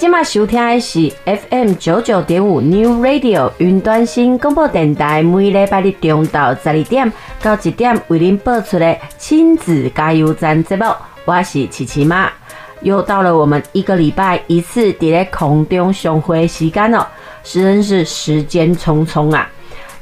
[0.00, 7.12] 今麦收听的是 FM 九九点五 New Radio 云端新广播电台，每礼拜日中到十二点
[7.42, 10.86] 到一点为您播出的亲子加油站节目，
[11.26, 12.32] 我是琪琪妈。
[12.80, 17.06] 又到了我们一个礼拜一次在空中相会时间了，
[17.44, 19.50] 真是时间匆匆啊！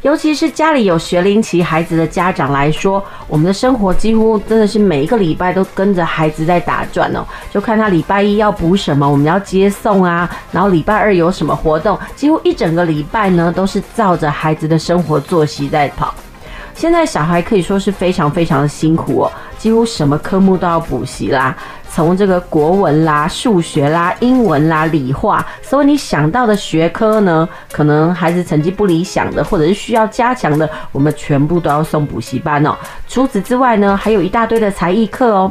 [0.02, 7.26] 尤其是家里有学龄期孩子的家长来说，我们的生活几乎真的是每一个礼拜都跟着孩子在打转哦。
[7.50, 16.14] 就看他礼拜一要补什么，我们要接送啊，然后礼拜二有什么活动，几乎一整个礼拜呢都是照着孩子的生活作息在跑。
[16.74, 21.54] 现在小孩可以说是非常非常的辛苦哦，几乎什么科目都要补习啦。
[21.90, 32.76] 从这个国文啦、数学啦、英文啦、理化，所以你想到的学科呢，可能孩子成绩不理想的，或者是需要加强的，我们全部都要送补习班哦。
[33.08, 35.50] 除此之外呢，还有一大堆的才艺课哦。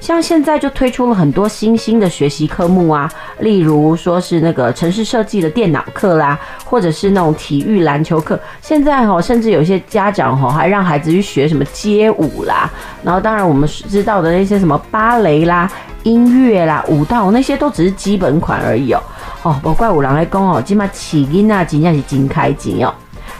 [0.00, 3.10] 像现在就推出了很多新兴的学习科目啊，
[3.40, 8.38] 例如说是那个城市设计的电脑课啦，或者是那种体育篮球课。
[8.62, 12.70] 现在哈，甚至有些家长哈还让孩子去学什么街舞啦，
[13.02, 15.70] 然后当然我们知道的那些什么芭蕾啦、
[16.04, 19.02] 音乐啦、舞蹈那些都只是基本款而已哦。
[19.42, 22.94] 哦，不怪有人来讲哦，起码起因啊，真正是真开钱哦。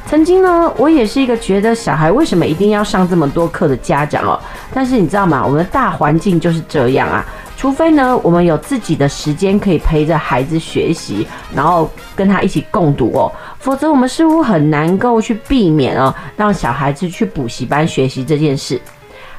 [0.08, 4.40] 曾经呢，我也是一个觉得小孩为什么一定要上这么多课的家长哦。
[4.72, 5.44] 但是你知道吗？
[5.44, 7.22] 我们的大环境就是这样啊。
[7.58, 18.80] 除非呢，我们有自己的时间可以陪着孩子学习，然后跟他一起共读哦，否则我们似乎很难够去避免哦，让小孩子去补习班学习这件事。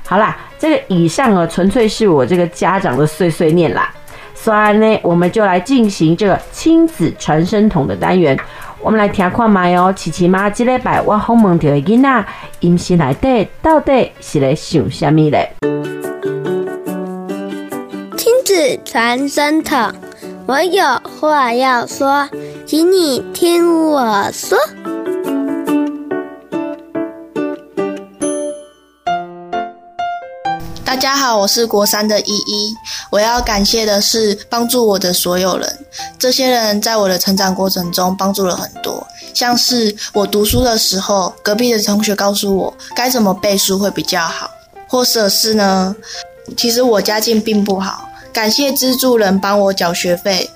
[0.05, 3.91] 好啦，这个以上啊，纯粹是我这个家长的碎碎念啦。
[4.35, 8.37] 所以呢，我们就来进行这个亲子传声筒的单元。
[8.81, 12.25] 我们来听看麦哦，琪琪妈这礼拜我访问到的囡仔，
[12.61, 15.49] 音心内底到底是在想什么嘞？
[18.17, 19.91] 亲子传声筒，
[20.45, 20.83] 我有
[21.19, 22.27] 话要说，
[22.65, 24.57] 请你听我说。
[30.89, 32.75] 大家好，我是国三的依依。
[33.11, 35.79] 我要感谢的是帮助我的所有人，
[36.17, 39.05] 这些人在我的成长过程中帮助了很多。
[39.35, 44.49] 像是我读书的时候，隔壁的同学告诉我该怎么背书会比较好，
[44.87, 45.95] 或者是呢，
[46.57, 50.49] 其实我家境并不好，感谢资助人帮我缴学费，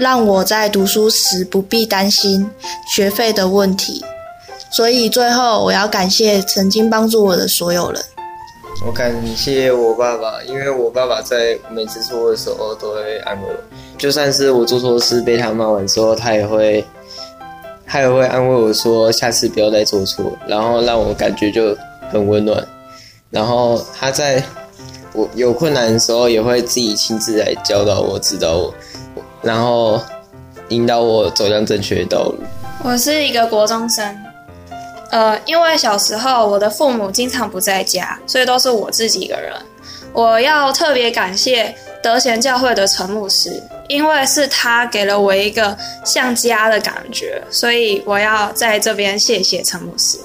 [0.00, 2.50] 让我在读书时不必担心
[2.92, 4.04] 学费的问题。
[4.72, 8.04] 所以最后我要感谢曾经帮助我的所有人。
[8.86, 13.54] 我感谢我爸爸，因为我爸爸在每次错的时候都会安慰我，
[13.96, 16.84] 就算是我做错事被他骂完之后，他也会，
[17.86, 21.74] 他也会安慰我说下次不要再做错，然后让我感觉就
[22.10, 22.62] 很温暖。
[23.30, 24.42] 然后他在
[25.14, 28.74] 我有困难的时候，也会自己亲自来教导我、指导我，
[29.40, 29.98] 然后
[30.68, 32.36] 引导我走向正确的道路。
[32.84, 34.14] 我是一个国中生。
[35.14, 39.52] 呃，因为小时候我的父母经常不在家，所以都是我自己一个人。
[40.12, 50.18] 我要特别感谢德贤教会的陈牧师，因为是他给了我一个像家的感觉，所以我要在这边谢谢陈牧师。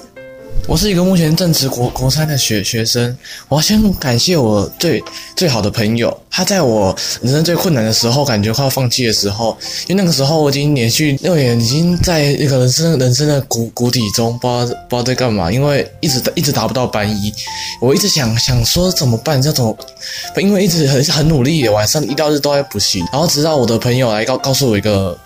[0.66, 3.16] 我是一个目前正值国国三的学学生，
[3.48, 5.02] 我要先感谢我最
[5.34, 9.56] 最好的朋友，他在我人生最困难的时候，感觉快要放弃的时候，
[9.88, 17.32] 因为那个时候我已经连续六年已经在一个人生人生的谷谷底中，不知道不知道在干嘛，因为一直一直达不到班一，
[17.80, 19.76] 我一直想想说怎么办，这种，
[20.36, 25.18] 因为一直很很努力，晚上一到日都在补习，然后直到我的朋友来告告诉我一个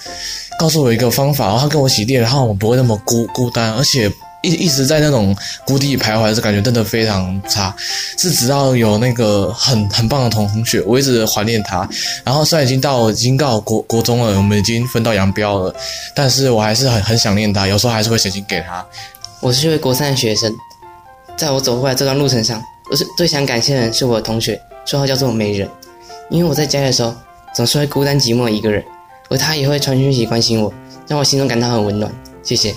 [0.59, 4.11] 告诉我一个方法，然后他跟我洗练，然后我不会那么孤孤单，而且。
[4.44, 7.74] 一一直在那种谷底徘徊，是感觉真的非常差。
[8.19, 11.89] 是直到有那个很很棒的同学，我一直怀念他。
[12.22, 15.74] 然后虽然已经到已经到国国中了，我们已经分道扬镳了，
[16.15, 17.66] 但是我还是很很想念他。
[17.66, 18.84] 有时候还是会写信给他。
[19.41, 20.54] 我是一位国三的学生，
[21.36, 25.69] 在我走过来这段路程上，我是最想感谢的人是我的同学，绰号叫做美人，
[26.30, 27.15] 因为我在家的时候
[27.54, 28.83] 总是会孤单寂寞一个人，
[29.28, 30.72] 而他也会传讯息关心我，
[31.07, 32.10] 让我心中感到很温暖。
[32.42, 32.74] 谢谢。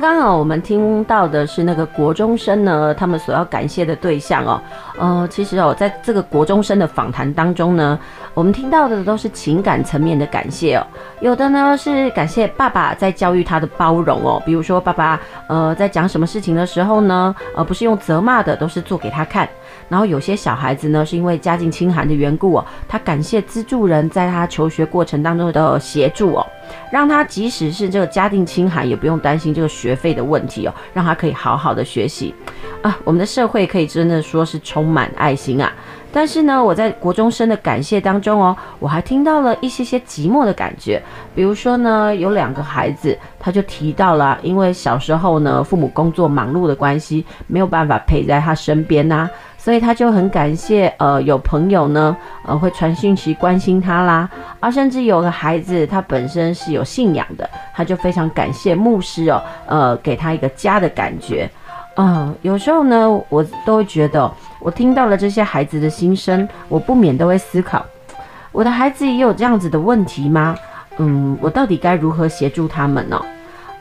[0.00, 4.60] 刚刚啊，我们听到的是那个国中生呢，他们所要感谢的对象哦。
[4.96, 7.98] 呃，其实哦，在这个国中生的访谈当中呢，
[8.32, 10.86] 我们听到的都是情感层面的感谢哦。
[11.20, 19.48] 有的呢是感谢爸爸在教育他的包容哦，比如说爸爸呃在讲什么事情的时候呢，呃不是用责骂的，都是做给他看。
[19.88, 26.46] 然后有些小孩子呢，是因为家境清寒的缘故哦，他感谢资助人在他求学过程当中的协助哦，
[26.92, 32.34] 让他即使是这个家境清寒，也不用担心这个学费的问题哦，让他可以好好的学习
[32.82, 32.98] 啊。
[33.04, 35.72] 我们的社会可以真的说是充满爱心啊。
[36.10, 41.00] 但是呢，我在国中生的感谢当中哦，我还听到了一些些寂寞的感觉。
[41.34, 49.28] 比如说呢，有两个孩子，他就提到了，因为小时候呢，父母工作忙碌的关系，没有办法陪在他身边呐、
[49.68, 52.16] 所以他就很感谢，呃，有朋友呢，
[52.46, 54.26] 呃，会传讯息关心他啦，
[54.60, 61.46] 而甚至有个孩子，他本身是有信仰的，他就非常感谢牧师哦，呃，给他一个家的感觉。
[61.96, 67.84] 嗯、有时候呢，我都会觉得，我听到了这些孩子的心声，我不免都会思考，
[68.52, 70.56] 我的孩子也有这样子的问题吗？
[70.96, 73.22] 嗯，我到底该如何协助他们呢？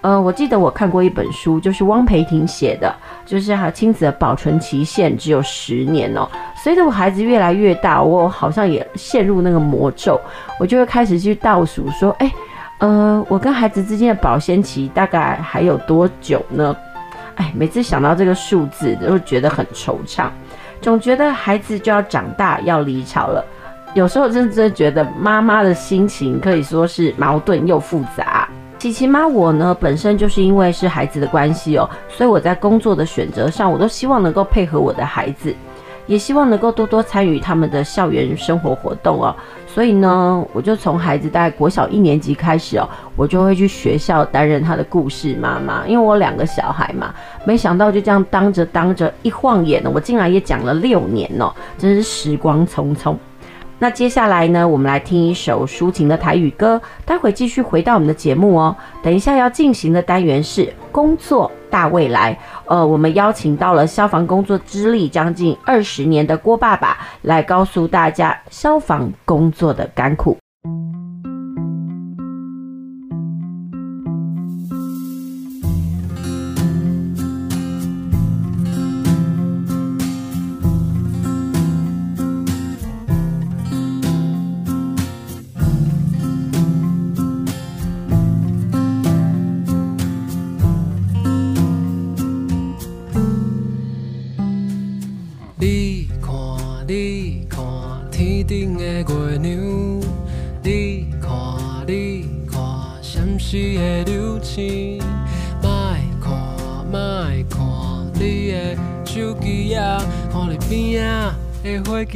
[0.08, 2.96] 呃，我记得我看过一本书，就是汪培婷写的，
[3.26, 6.26] 就是哈亲子的保存期限只有十年哦。
[6.56, 10.18] 随着我孩子越来越大，我好像也陷入那个魔咒，
[10.62, 12.32] 我就会开始去倒数，说，哎，
[12.78, 16.74] 呃，我跟孩子之间的保鲜期大概还有多久呢？
[17.36, 20.30] 哎，每次想到这个数字，都会觉得很惆怅，
[20.80, 23.44] 总觉得孩子就要长大，要离巢了。
[23.94, 28.48] 有时候真的觉得妈妈的心情可以说是矛盾又复杂。
[28.78, 35.54] 琪琪妈，我呢本身就是因为是孩子的关系哦，所以我在工作的选择上，我都希望能够配合我的孩子，
[36.06, 39.36] 也希望能够多多参与他们的校园生活活动哦。
[39.66, 47.14] 所以呢，我就从孩子大概国小一年级开始哦，我就会去学校担任他的故事妈妈，因为我两个小孩嘛，
[47.46, 53.16] 没想到就这样当着当着，一晃眼呢，我竟然也讲了六年哦，真是时光匆匆。
[53.80, 58.76] 那接下来呢，我们来听一首抒情的台语歌，待会继续回到我们的节目哦。
[59.04, 70.36] 等一下要进行的单元是工作大未来，呃，我们邀请到了消防工作资历将近二十年的郭爸爸，来告诉大家消防工作的甘苦。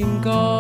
[0.02, 0.51] 一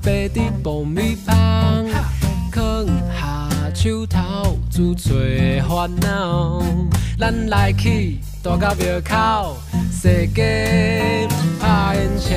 [0.00, 1.30] 孔，阿伯伫爆米香，
[2.52, 4.58] 放下手头。
[4.70, 5.10] 自找
[5.68, 6.62] 烦恼，
[7.18, 9.56] 咱来去大甲庙口，
[9.92, 11.28] 世界
[11.60, 12.28] 拍烟枪。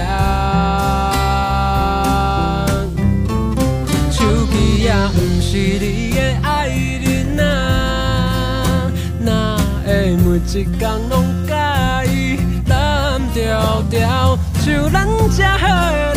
[4.11, 16.12] 手机也毋是你的爱人啊，哪会每一天拢甲伊蓝条条，像咱这好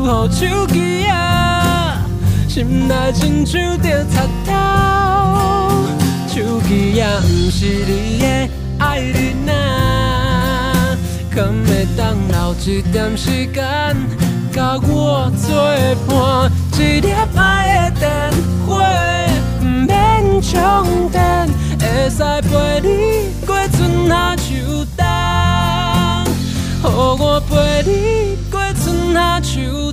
[0.00, 2.00] 乎好手机啊，
[2.48, 4.50] 心内亲像着插头。
[6.26, 10.96] 手机啊毋是你的爱人啊，
[11.30, 13.94] 敢会当留一点时间，
[14.52, 15.52] 甲我作
[16.08, 16.50] 伴。
[16.72, 18.10] 一粒爱的电
[18.66, 18.80] 话，
[19.60, 21.46] 毋免充电，
[21.78, 22.88] 会使陪你
[23.46, 24.42] 过春夏秋
[24.96, 25.04] 冬，
[26.82, 26.88] 乎
[27.22, 27.90] 我陪你。
[29.12, 29.92] 那就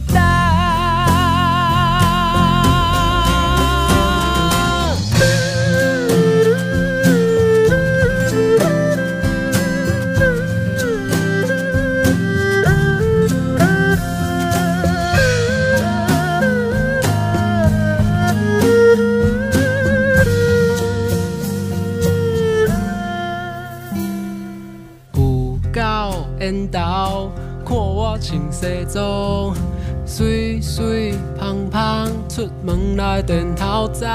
[28.60, 29.56] 西装，
[30.04, 34.10] 水水胖胖出门来电头脏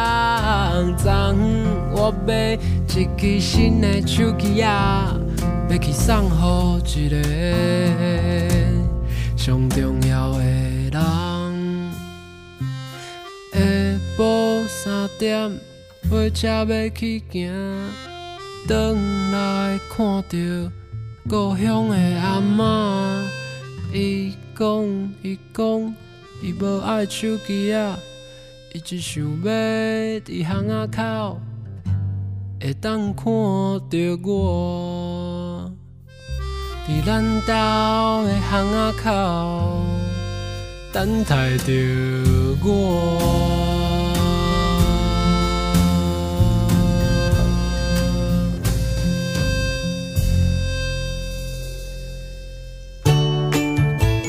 [0.96, 1.36] 脏。
[1.94, 2.58] 我买
[2.88, 4.66] 一支新的手机仔，
[5.70, 6.28] 要去送予
[6.96, 7.22] 一个
[9.36, 10.92] 上重要的人。
[13.52, 13.60] 下
[14.18, 15.52] 晡三点，
[16.10, 17.52] 火车要去行，
[18.66, 18.92] 转
[19.30, 20.72] 来看到。
[21.30, 23.22] 故乡的阿嬷，
[23.94, 25.94] 伊讲伊讲
[26.42, 27.98] 伊无爱手机啊，
[28.72, 29.28] 伊只想要
[30.20, 31.38] 伫巷仔口
[32.58, 35.70] 会当看到我，
[36.88, 39.84] 伫咱家的巷仔口
[40.90, 41.72] 等待着
[42.64, 43.51] 我。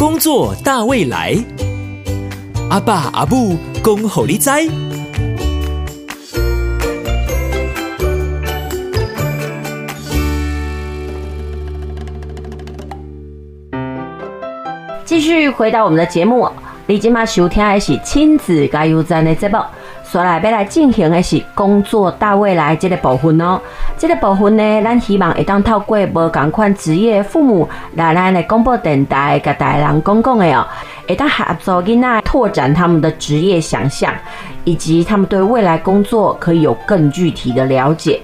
[0.04, 1.34] 工作大未来，
[2.70, 4.52] 阿爸阿母恭候你知。
[15.06, 16.50] 继续回到我们的节目，
[16.86, 19.58] 你今嘛收听的是亲子加油站的节目。
[20.04, 23.60] 所来要来进行的是工作大未来这个部分哦，
[23.98, 30.68] 这个部分呢，咱希望会当透过无同款职业父母来咱的广播电台甲大人讲讲的哦，
[31.08, 34.14] 会当合作囡仔拓展他们的职业想象，
[34.66, 38.20] 以及他们对未来工作可以有更具体的了解。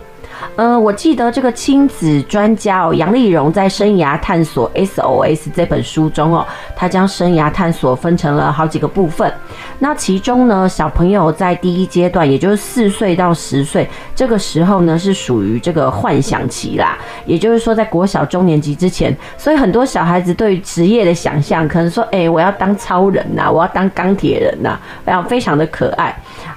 [0.55, 9.31] 嗯、我记得这个亲子专家哦，杨丽蓉在《生涯探索 SOS》这本书中哦，他将生涯探索分成了好几个部分。
[9.79, 16.97] 那其中呢，小朋友在第一阶段，也就是四岁到十岁这个时候呢，是属于这个幻想期啦。
[17.25, 26.13] 也就是说，在国小中年级之前，所以很多小孩子对于职业的想象，可能说，哎、我要当超人呐，我要当钢铁人呐，非常非常的可爱。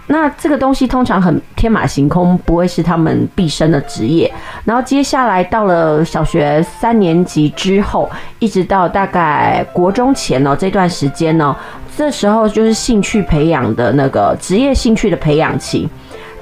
[0.08, 4.30] 那这个东西通常很天马行空，不会是他们毕生的职业。
[4.64, 11.56] 然后接下来到了小学三年级之后，一直到大概国中前呢，这段时间呢，
[11.96, 15.88] 这时候就是兴趣培养的那个职业兴趣的培养期。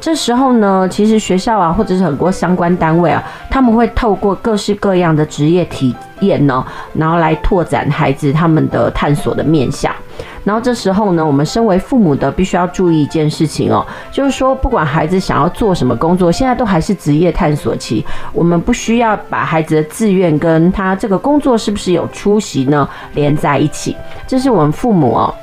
[0.01, 6.65] 这时候呢，其实学校啊，或者是很多相关单位啊，他们会透过各式各样的职业体验呢，
[6.95, 9.95] 然后来拓展孩子他们的探索的面向。
[10.45, 23.97] 然后这时候呢，我们身为父母的必须要注意一件事情哦，就是说，不管孩子想要做什么工作，现在都还是职业探索期，我们不需要把孩子的志愿跟他这个工作是不是有出息呢连在一起，
[24.27, 25.35] 这是我们父母哦。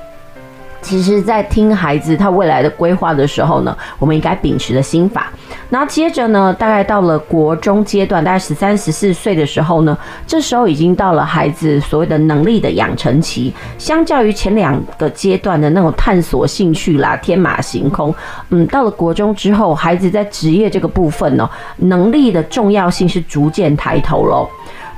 [0.82, 5.32] 其实，在听孩子他未来的规划的时候呢，我们应该秉持的心法。
[5.70, 13.54] 然后接着呢，大概到了国中阶段，大概十三、十四岁的时候呢，这时候已经到了孩子所谓的能力的养成期。
[13.78, 18.16] 相较于前两个阶段的那种探索兴趣啦、天马行空，
[18.50, 24.48] 嗯，到了国中之后，孩子在职业这个部分呢，能力的重要性是逐渐抬头喽。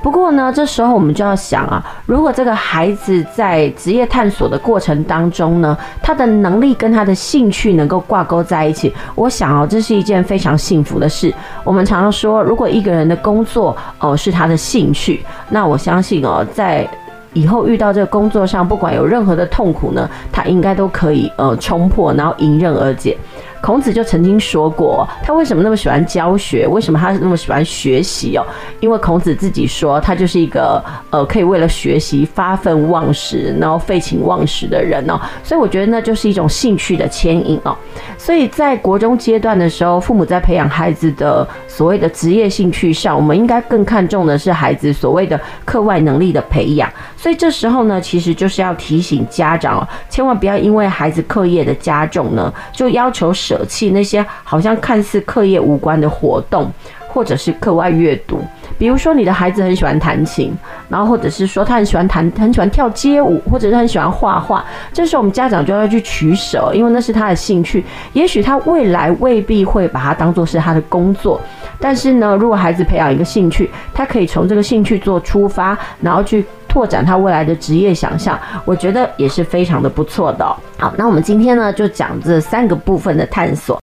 [0.02, 11.32] 不过呢，这时候我们就要想啊，如果这个孩子在职业探索的过程当中呢，他的能力跟他的兴趣能够挂钩在一起，我想哦，这是一件非常幸福的事。
[11.64, 16.88] 我们常常说，如果一个人的工作哦是他的兴趣，那我相信哦，在
[17.34, 23.16] 以后遇到这个工作上，不管有任何的痛苦呢，他应该都可以呃冲破，然后迎刃而解。
[23.60, 26.66] 孔子就曾经说过，他为什么那么喜欢教学？
[26.66, 28.44] 为什么他那么喜欢学习哦？
[28.80, 35.20] 因为孔子自己说，他就是一个呃，可以为了学习发愤忘食，然后废寝忘食的人哦。
[35.44, 37.76] 所以我觉得那就是一种兴趣的牵引哦。
[38.16, 46.90] 所以在国中阶段的时候，父母在培养孩子的所谓的职业兴趣上，我们应该更看重的是孩子所谓的课外能力的培养。
[47.16, 56.70] 所以这时候呢，其实就是要提醒家长哦，千万不要因为孩子课业的加重呢，就要求舍弃那些好像看似课业无关的活动，
[57.08, 58.40] 或者是课外阅读。
[58.78, 60.56] 比如说，你的孩子很喜欢弹琴，
[60.88, 64.64] 然后或者是说他很喜欢弹，很喜欢跳街舞，或者是很喜欢画画。
[64.92, 67.84] 这时候我们家长就要去取舍，因为那是他的兴趣。
[68.12, 71.40] 也许他未来未必会把它当做是他的工作，
[71.80, 78.38] 但是呢，如果孩子培养一个兴趣，他可以从这个兴趣做出发，然后去拓展他未来的职业想象。
[78.64, 80.46] 我觉得也是非常的不错的。
[80.78, 83.78] 好，那我们今天呢，就讲这三个部分的探索。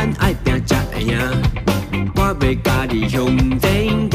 [0.00, 1.14] 咱爱拼才会赢，
[2.16, 3.26] 我欲家己向
[3.60, 4.08] 前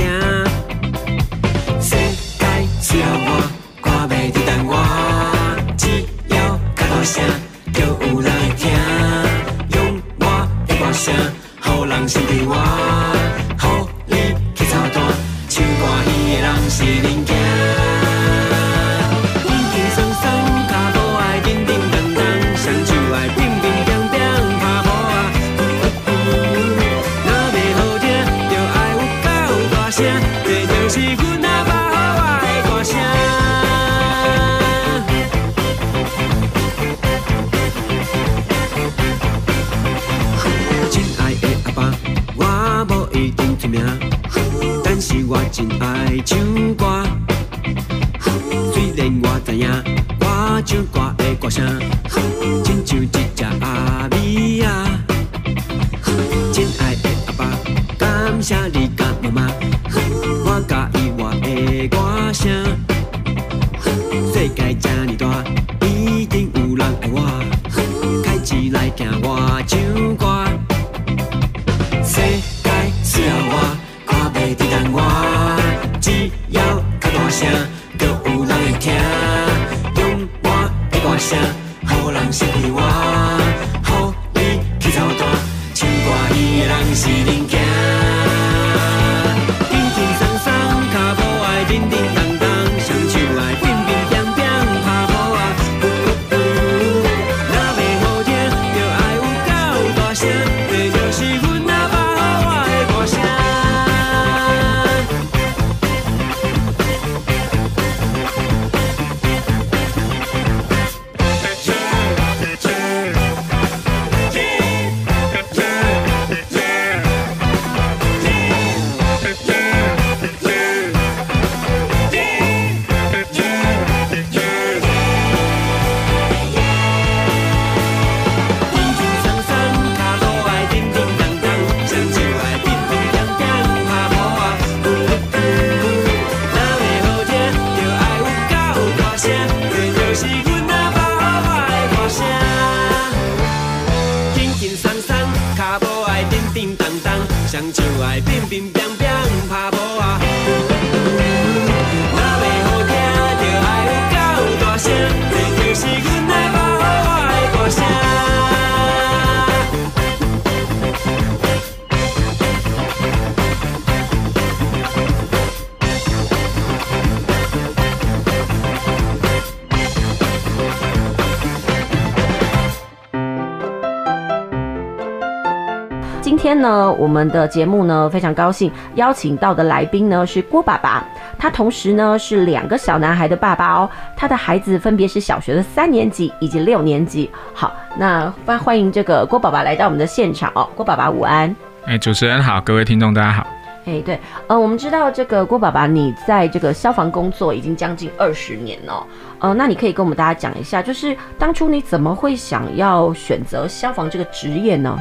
[176.65, 181.05] 呢，我们的节目呢非常高兴邀请到的来宾呢是郭爸爸，
[181.37, 187.29] 他同时呢是两个小男孩的爸爸哦，他的孩子分别是小学的三年级以及六年级。
[187.53, 191.55] 好，那欢欢迎这个郭爸爸来到我们的现场哦，郭爸爸午安。
[191.85, 193.45] 哎，主持人好，各位听众大家好。
[193.85, 199.05] 哎，对，呃，我们知道这个郭爸爸，你在这个消防工作已经将近二十年了，
[199.37, 204.99] 呃，那你可以跟我们大家讲一下，就是当初你怎么会想要选择消防这个职业呢？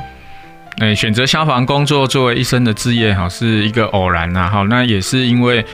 [0.78, 5.64] 哎，选择消防工作作为一生的志业，哈，是一个偶然呐，哈，那也是因为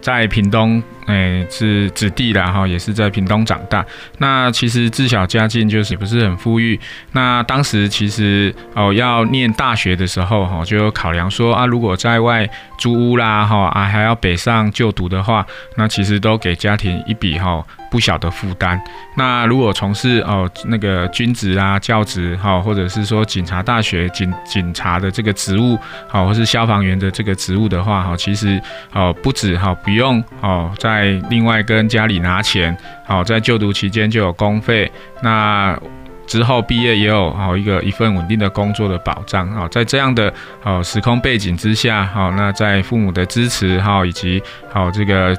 [0.00, 0.82] 在屏东。
[1.06, 3.86] 哎，是子弟啦哈，也是在屏东长大。
[4.18, 6.76] 那其实自小家境就是不是很富裕。
[7.12, 18.80] 那当时其实哦要念大学的时候哈，就考量说啊，如果在外租屋啦哈啊还要北上就读的话，那其实都给家庭一笔哈不小的负担。
[19.16, 28.60] 那如果从事哦那个军职啊教职哈，或者是说警察大学警警察的这个职务好，或是消防员的这个职务的话哈，其实
[28.92, 34.90] 哦不止哈不用哦在另外跟家里拿钱，好，在就读期间就有公费，
[35.22, 35.78] 那
[36.26, 45.36] 之后毕业也有好一个一份稳定的工作的保障，好，在这样的好时空背景之下，好，那在父母的支持，好以及好这个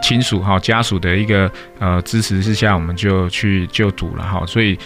[0.00, 4.78] 亲属哈家属的一个呃支持之下，我们就去就读了哈，所以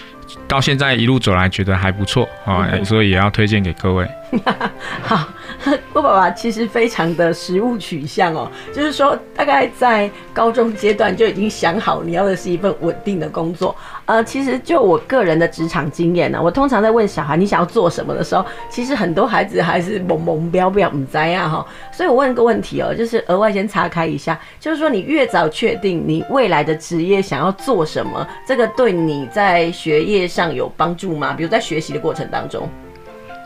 [0.46, 4.08] 到现在一路走来觉得还不错啊，所以也要推荐给各位。
[5.02, 5.28] 好。
[5.92, 13.74] 郭爸爸其实非常的实务取向哦，就是说大概在高中阶段就已经想好你要的是一份稳定的工作。
[14.06, 21.66] 呃，其实就我个人的职场经验呢，我通常在问小孩你想要做什么的时候，其实很多孩子还是懵懵标标唔知啊哈。
[21.90, 31.32] 所以我问个问题哦，就是额外先岔开一下，就是说你越早确定你未来的职业想要做什么，这个对你在学业上有帮助吗？
[31.36, 32.68] 比如在学习的过程当中。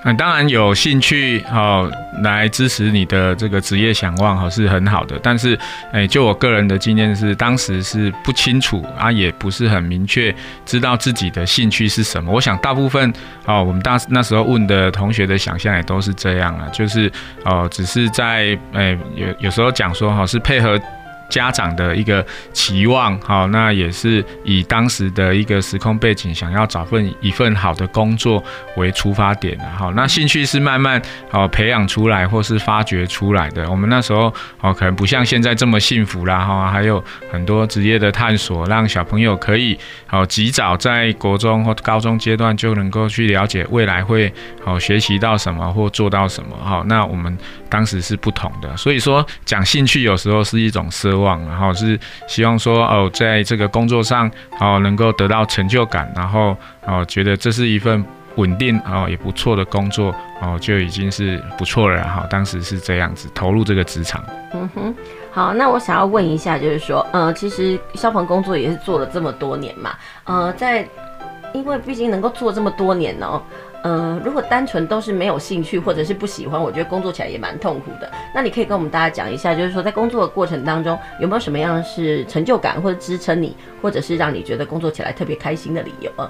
[0.04, 1.90] 嗯，当然有兴趣哦，
[2.22, 5.18] 来支持你的这个职业想望哦，是很好的。
[5.22, 5.58] 但是，
[5.92, 10.34] 哎，就我个人的经验是，当时是不清楚啊，也不是很明确
[10.64, 12.30] 知道自己的兴趣是什么。
[12.30, 13.12] 我想大部分
[13.44, 17.10] 哦，我们当那时候问的同学的想象也都是这样啊，就是
[17.44, 20.80] 哦，只是在哎有有时候讲说哈，是配合。
[21.28, 28.42] 家长的一个期望，好，那也是以当时的一个时空背景，想要找份一份好的工作
[28.76, 33.68] 为出发点的，好，那兴趣是慢慢好培养出来或是发掘出来的。
[33.70, 44.32] 我们那时候哦，可能不像现在这么幸福啦，哈，还有很多职业的探索，让小朋友可以好及早在国中或高中阶段就能够去了解未来会
[44.64, 47.36] 好学习到什么或做到什么，好，那我们
[47.68, 58.04] 当时是不同的，所以说讲兴趣有时候是一种奢望，然后是希望说哦，在这个工作上哦能够得到成就感，然后哦觉得这是一份
[58.36, 64.22] 稳定哦也不错的工作哦就已经是不错了，然后当时是这样子投入这个职场。
[64.52, 64.94] 嗯哼，
[65.30, 70.86] 好，那我想要问一下，就是说，呃，其实消防工作也是做了这么多年嘛，呃，在
[71.52, 73.42] 因为毕竟能够做这么多年哦。
[73.82, 78.10] 嗯、呃，如果单纯都是没有兴趣或者是不喜欢，我觉得工作起来也蛮痛苦的。
[78.34, 86.28] 那你可以跟我们大家讲一下，就是说在工作的过程当中，有没有什么样是成就感或者支撑你，或者是让你觉得工作起来特别开心的理由啊？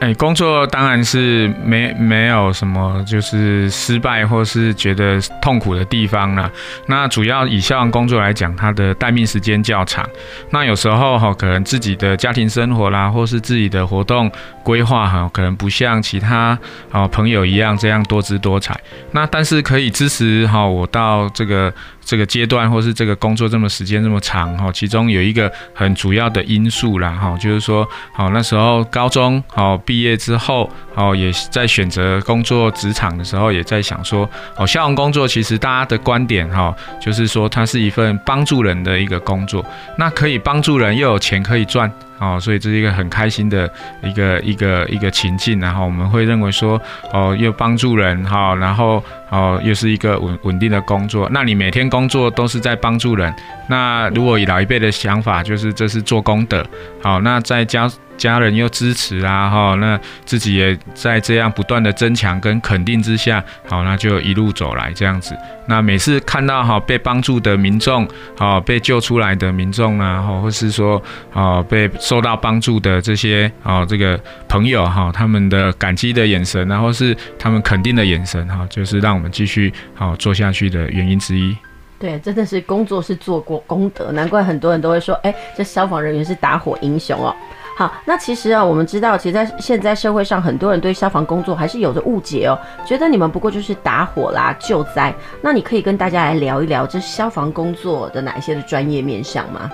[0.00, 6.50] 哎，工作当然是没没有什么就是失败或是觉得痛苦的地方了。
[6.86, 10.04] 那主要以消防工作来讲，它的待命时间较长。
[10.50, 14.28] 那有时候哈，可能自己的家庭生活啦，或是自己的活动
[14.62, 16.58] 规划哈，可能不像其他
[16.90, 18.78] 啊朋友一样这样多姿多彩。
[19.12, 21.72] 那但是可以支持哈我到这个。
[22.04, 39.64] 这个阶段或是这个工作这么时间这么长哈，其中有一个很主要的因素啦哈，就是说好那时候高中好毕业之后好也在选择工作职场的时候，也在想说哦，消防工作其实大家的观点哈，就是说它是一份帮助人的一个工作，
[39.96, 41.90] 那可以帮助人又有钱可以赚。
[42.22, 43.68] 哦，所以这是一个很开心的
[44.04, 46.80] 一个一个一个情境，然后我们会认为说，
[47.12, 51.28] 哦，又帮助人哈，然后哦，又是一个稳稳定的工作。
[51.32, 53.34] 那你每天工作都是在帮助人，
[53.68, 56.64] 那如果以老一辈的想法，就是这是做功德。
[57.02, 57.90] 好，那在家。
[58.22, 65.36] 家人又支持啊，哈，那自己也在这样不断的增强跟肯定之下，好，那就一路走来这样子。
[65.66, 68.06] 那每次看到哈被帮助的民众，
[68.38, 81.56] 好被救出来的民众啊，哈，或是说啊被受到帮助的这些啊这个朋友哈，他们的感激的眼神，然后是他们肯定的眼神，哈，就是让我们继续好做下去的原因之一。
[81.98, 87.34] 对，真的是工作是做过功德，难怪很多人都会说，哎，这消防人员是打火英雄哦。
[87.76, 95.14] 好，那其实啊，我们知道，其实在现在社会上，很多人对消防工作还是有着误解哦，觉得你们不过就是打火啦、救灾。
[95.40, 99.70] 那你可以跟大家来聊一聊这消防工作的哪一些的专业面向吗？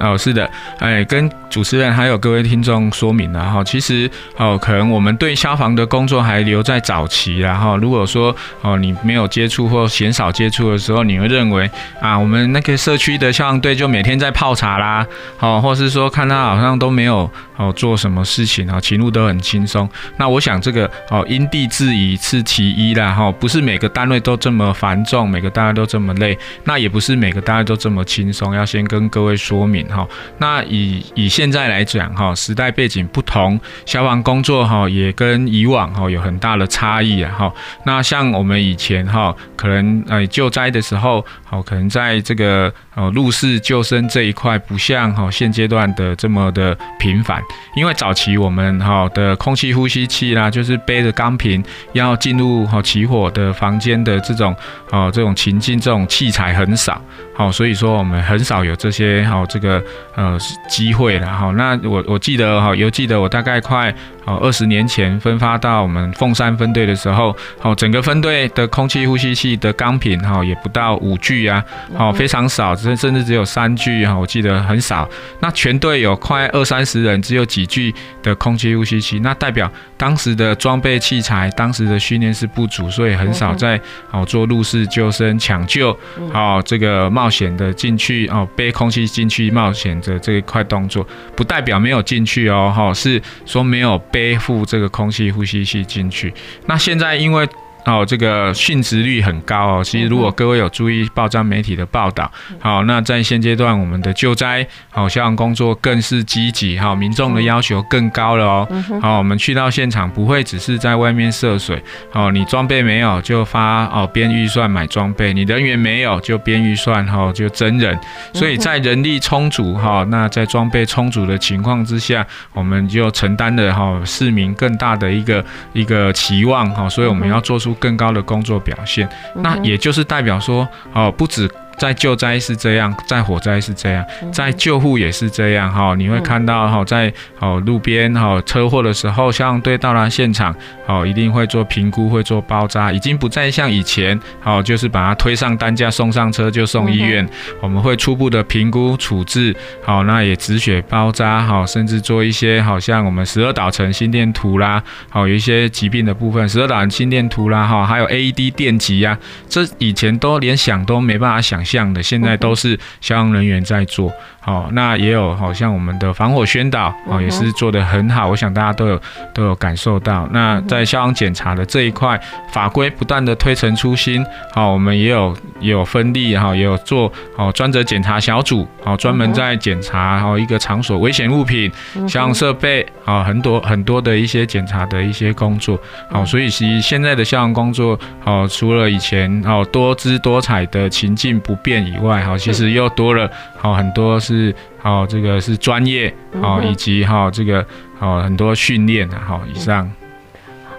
[0.00, 15.06] 哦，是的，哎，跟主持人还有各位听众说明了哈，其实哦，可能我们对消防的工作还留在早期，然后如果说哦你没有接触或鲜少接触的时候，你会认为啊，我们那个社区的消防队就每天在泡茶啦，
[15.40, 19.86] 哦，或是说看他好像都没有哦做什么事情啊，情路都很轻松。
[20.16, 29.86] 那我想这个哦因地制宜是其一啦，哈，不是每个单位都这么繁重，每个单位都这么累，那也不是每个单位都这么轻松，要先跟各位说明。
[29.90, 37.52] 好，那以以现在来讲，哈，时代背景不同，消防工作哈也跟以往哈有很大的差异啊，哈。
[37.84, 47.40] 那像我们以前哈，可能呃救灾的时候，好，可能在这个哦入室救生这一块，不像哈现阶段的这么的频繁，
[47.76, 54.54] 因为早期我们哈的空气呼吸器啦，就是背着钢瓶要进入哈起火的房间的这种
[54.90, 57.00] 哦这种情境，这种器材很少，
[57.34, 59.80] 好，所以说我们很少有这些哈这个。
[60.16, 60.36] 呃，
[60.68, 61.52] 机会了哈。
[61.52, 63.94] 那我我记得哈，犹记得我大概快
[64.28, 71.64] 哦二十年前分发到我们凤山分队的时候，哦整个分队的空气呼吸器的钢品哈也不到五具啊，
[71.96, 75.08] 哦非常少，甚甚至只有三具哈，我记得很少。
[75.40, 85.96] 那全队有快二三十人，只有几具的空气呼吸器，那代表当时的装备器材、当时的训练是不足，所以很少在哦做入室救生抢救，
[86.34, 96.34] 哦这个冒险的进去哦背空气进去冒险的这一块动作，不代表没有进去哦，哈是说没有背负这个空气呼吸器进去。
[96.66, 97.48] 那现在因为
[97.84, 99.84] 哦，这个殉职率很高哦。
[99.84, 108.68] 其实，如果各位有注意报章媒体的报道，好，那在现阶段，我们的救灾好消防工作更是积极，哈，民众的要求更高了哦。
[109.00, 117.98] 好，我们去到现场，不会只是在外面涉水，好，你装备没有就发哦编预算买装备，你人员没有就编预算哈就真人，
[118.34, 127.67] 所以在人力充足哈，那在装备充足的情况之下，我们就承担了哈市民更大的一个一个期望哈，所以我们要做出。
[127.74, 131.50] 更高的工作表现，那也就是代表说，哦，不止。
[131.78, 135.94] 在救灾是这样，在火灾是这样，在救护也是这样哈。
[135.94, 140.52] 你会看到哈，在哦路边哈车祸的时候，消防队到达现场，
[140.88, 147.26] 哦一定会做评估，会做包扎，已经不再像以前，哦就是把它推上担架送上车就送医院。
[147.60, 159.16] 我们会初步的评估处置，好，那也止血包扎，好，甚至做一些好像我们十二导程心电图啦，好有一些疾病的部分，十二导程心电图啦，哈还有 AED 电极呀，
[159.48, 161.67] 这以前都连想都没办法想。
[161.68, 164.10] 像的，现在都是消防人员在做，
[164.48, 168.98] 好，那也有好像我们的防火宣导，哦，也是做得很好，我想大家都有
[169.34, 170.26] 都有感受到。
[170.32, 172.18] 那在消防检查的这一块，
[172.50, 181.70] 法规不断的推陈出新，好，我们也有也有分立哈，也有做好专责检查小组，好，专门在检查哦一个场所危险物品、
[182.08, 185.78] 消防设备，好，很多很多的一些检查的一些工作，
[186.10, 197.64] 好，所以其实现在的消防工作，好，除了以前哦多姿多彩的情境不变以外，哈，其实又多了好很多是好这个是专业好以及哈这个
[197.98, 199.90] 好很多训练啊，好以上。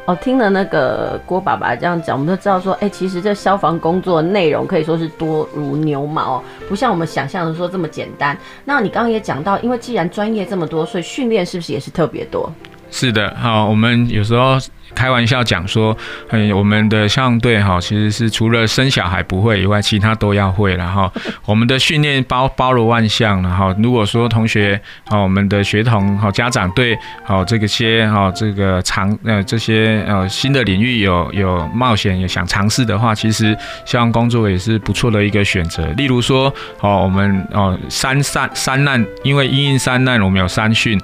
[0.05, 8.35] 哦，听了那个郭爸爸这样讲，我们就知道说，哎，其实这消防工作内容可以说是多如牛毛，不像我们想象的说这么简单。
[8.65, 12.51] 那你刚刚也讲到，因为既然专业这么多，所以训练是不是也是特别多？
[12.91, 14.58] 是的，好，我们有时候。
[14.95, 15.95] 开玩笑讲说，
[16.30, 20.75] 嗯，我们的消防队哈，其实是除了生小孩不会以外，其他都要会。
[20.75, 21.10] 然后
[21.45, 23.39] 我们的训练包包罗万象。
[23.43, 35.86] 然后如果说同学好，我们的学童好，家长对好这个些好这个尝呃这些呃新的领域有有冒险也想尝试的话，其实消防工作也是不错的一个选择。
[35.97, 40.99] 例如说哦，我们哦山山山难，因为因应三难，我们有三训。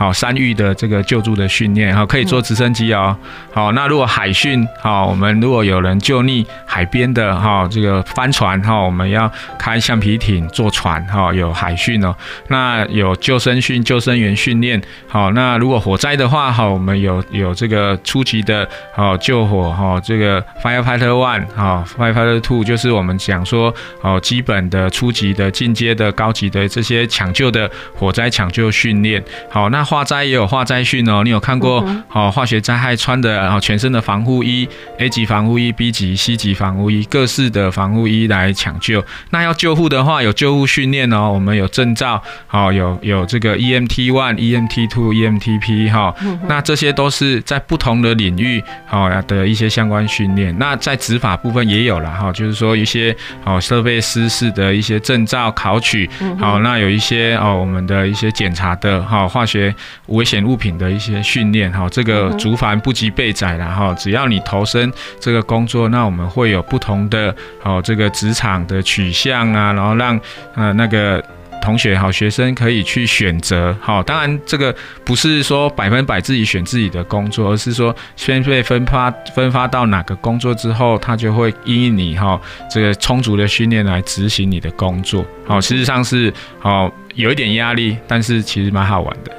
[0.00, 3.14] 好，山域的这个救助的训练，好，可以坐直升机哦。
[3.52, 12.16] 好，那如果海训，好，我们如果有人救溺海边的，哈，这个帆船，哈，我们要开橡皮艇坐船，哈，有海训哦。
[12.48, 29.84] 那有救生训、救生员训练，好，那如果火灾的话，哈，我们有有这个初级的，好救火，哈，这个 firefighter one，哈，firefighter two，就是我们讲说，哦，基本的、初级的、进阶的、高级的这些抢救的火灾抢救训练，好，那。
[29.90, 31.84] 化灾也有化灾训哦，你有看过？
[32.06, 39.04] 好，化学灾害穿的啊，全身的防护衣，A 级防护衣、B 级、C 级防护衣，各式的防护衣来抢救。
[39.30, 46.14] 那要救护的话，有救护训练哦，我们有证照，好，有有这个 EMT one、EMT two、EMTP 哈。
[46.46, 50.56] 那这些都是在不同的领域好的一些相关训练。
[50.56, 59.74] 那在执法部分也有了哈，就是说一些好设备师事的一些证照考取，好，那有一些哦，我们的一些检查的哈化学。
[60.06, 63.94] 危险物品的一些训练，哈，这个竹筏不及被宰了哈。
[63.94, 70.20] 只要你投身这个工作，那我们会有不同的哦，这个职场的取向啊，然后让
[70.54, 71.22] 呃那个
[71.62, 73.76] 同学好学生可以去选择。
[73.82, 82.40] 好，当然这个不是说百分百自己选自己的工作，而是说先被分发分发到哪个工作之后，他就会因应你哈
[82.70, 85.22] 这个充足的训练来执行你的工作。
[85.46, 89.30] 好，事实上是好有一点压力，但是其实蛮好玩的。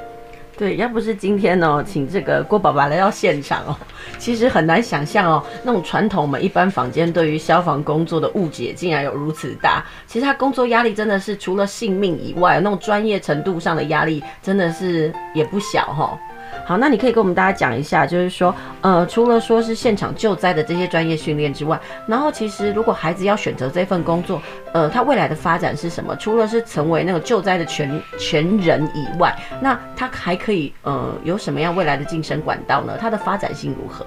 [0.56, 3.76] 对，要不是今天呢，请这个郭爸爸来到现场哦，
[4.18, 9.84] 其实很难想象哦，那种传统我们一般坊间对于消防工作的误解竟然有如此大。
[10.06, 16.18] 其实他工作压力真的是除了性命以外，那种专业程度上的压力真的是也不小哈。
[16.64, 24.40] 好，那你可以跟我们大家讲一下，就是说，呃，除了说是现场救灾的这些专业训练之外，然后其实如果孩子要选择这份工作，
[24.72, 26.14] 呃，他未来的发展是什么？
[26.16, 32.96] 除了是成为那个救灾的全全人以外，那他还可以呃有什么样未来的晋升管道呢？
[33.00, 34.06] 他的发展性如何？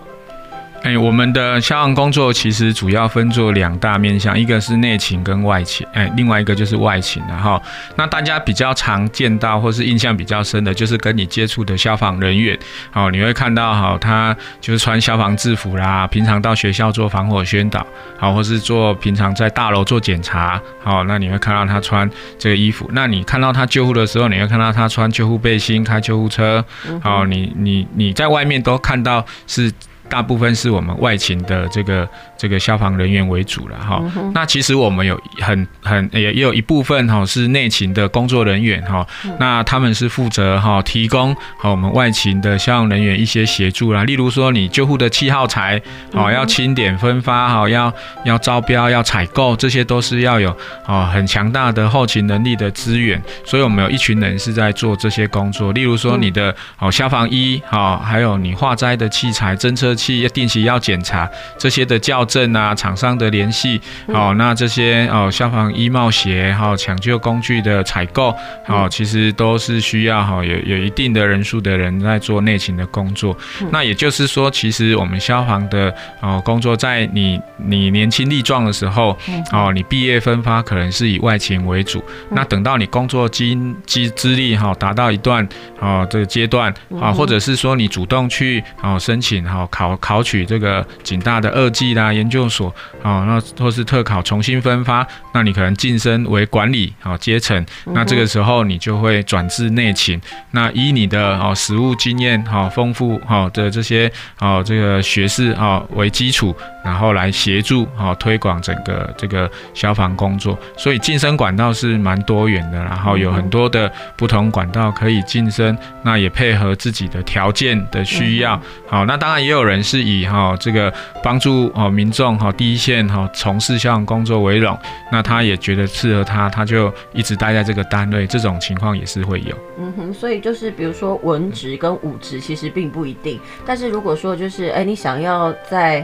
[0.83, 7.23] 哎、欸，我们的消防工作其实主要分作两大面向，一个是内勤跟外勤，哎、欸，另外一个就是外勤。
[7.27, 7.59] 然后，
[7.95, 12.55] 那大家比较常见到或是印象比较深的，就是跟你接触的消防人员。
[12.91, 17.83] 好，你会看到哈，他就是穿消防制服啦，平常到学校做防火宣导，
[18.19, 22.07] 好，或是做平常在大楼做检查，好，那你会看到他穿
[22.37, 22.87] 这个衣服。
[22.93, 26.63] 那你看到他救护的时候，你会看到他穿救护背心，开救护车。
[27.01, 29.73] 好，你你你在外面都看到是。
[30.07, 34.01] 大部分是我们外勤的这个这个消防人员为主了哈。
[34.33, 39.05] 那其实我们有很很也也有一部分哈是内勤的工作人员哈。
[39.39, 44.03] 那他们是负责哈提供好我们外勤的消防人员一些协助啦。
[44.03, 45.81] 例如说你救护的气耗材
[46.13, 47.91] 好要清点分发好要
[48.25, 53.21] 要招标要采购，这些都是要有哦很强大的后勤能力的资源。
[53.43, 55.71] 所以我们有一群人是在做这些工作。
[55.71, 59.94] 例如说你的哦消防衣好，还有你化灾的器材侦测。
[59.95, 63.79] 器要定期要检查这些的校正啊，厂商的联系，
[64.13, 68.31] 好、哦，那这些哦消防衣帽鞋，哈、哦，抢救工具的采购，
[68.65, 73.35] 好、哦，其实都是需要哈有有一定的人数的人在做内勤的工作。
[73.71, 79.17] 那也就是说，其实我们消防的哦工作，在你你年轻力壮的时候，
[79.51, 82.03] 哦，你毕业分发可能是以外勤为主。
[82.31, 85.47] 那等到你工作经资资历哈达到一段
[85.79, 89.84] 哦这个阶段啊，或者是说你主动去哦申请哈考。
[89.89, 100.19] 考考取这个警大的二技啦研究所啊，那或是特考重新分发，那你可能晋升为管理啊阶层，那这个时候你就会转至内勤。
[100.51, 110.57] 那以你的哦实务经验哈丰富哈的这些哦这个学士啊为基础，然后来协助啊推广整个这个消防工作。
[110.77, 118.59] 所以晋升管道是蛮多元的，然后有很多的不同管道可以晋升，那也配合自己的条件的需要。
[118.87, 119.75] 好，那当然也有人。
[119.85, 124.75] 是以哈这个帮助哦民众哈第一线哈从事消防工作为荣，
[125.11, 129.55] 那他也觉得适合他，他就一直待在这个单位，这种情况也是会有。
[129.77, 136.03] 嗯哼，所以就是比如说文职跟武职其实并不一定，但是如果说就是哎你想要在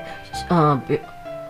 [0.50, 1.00] 嗯比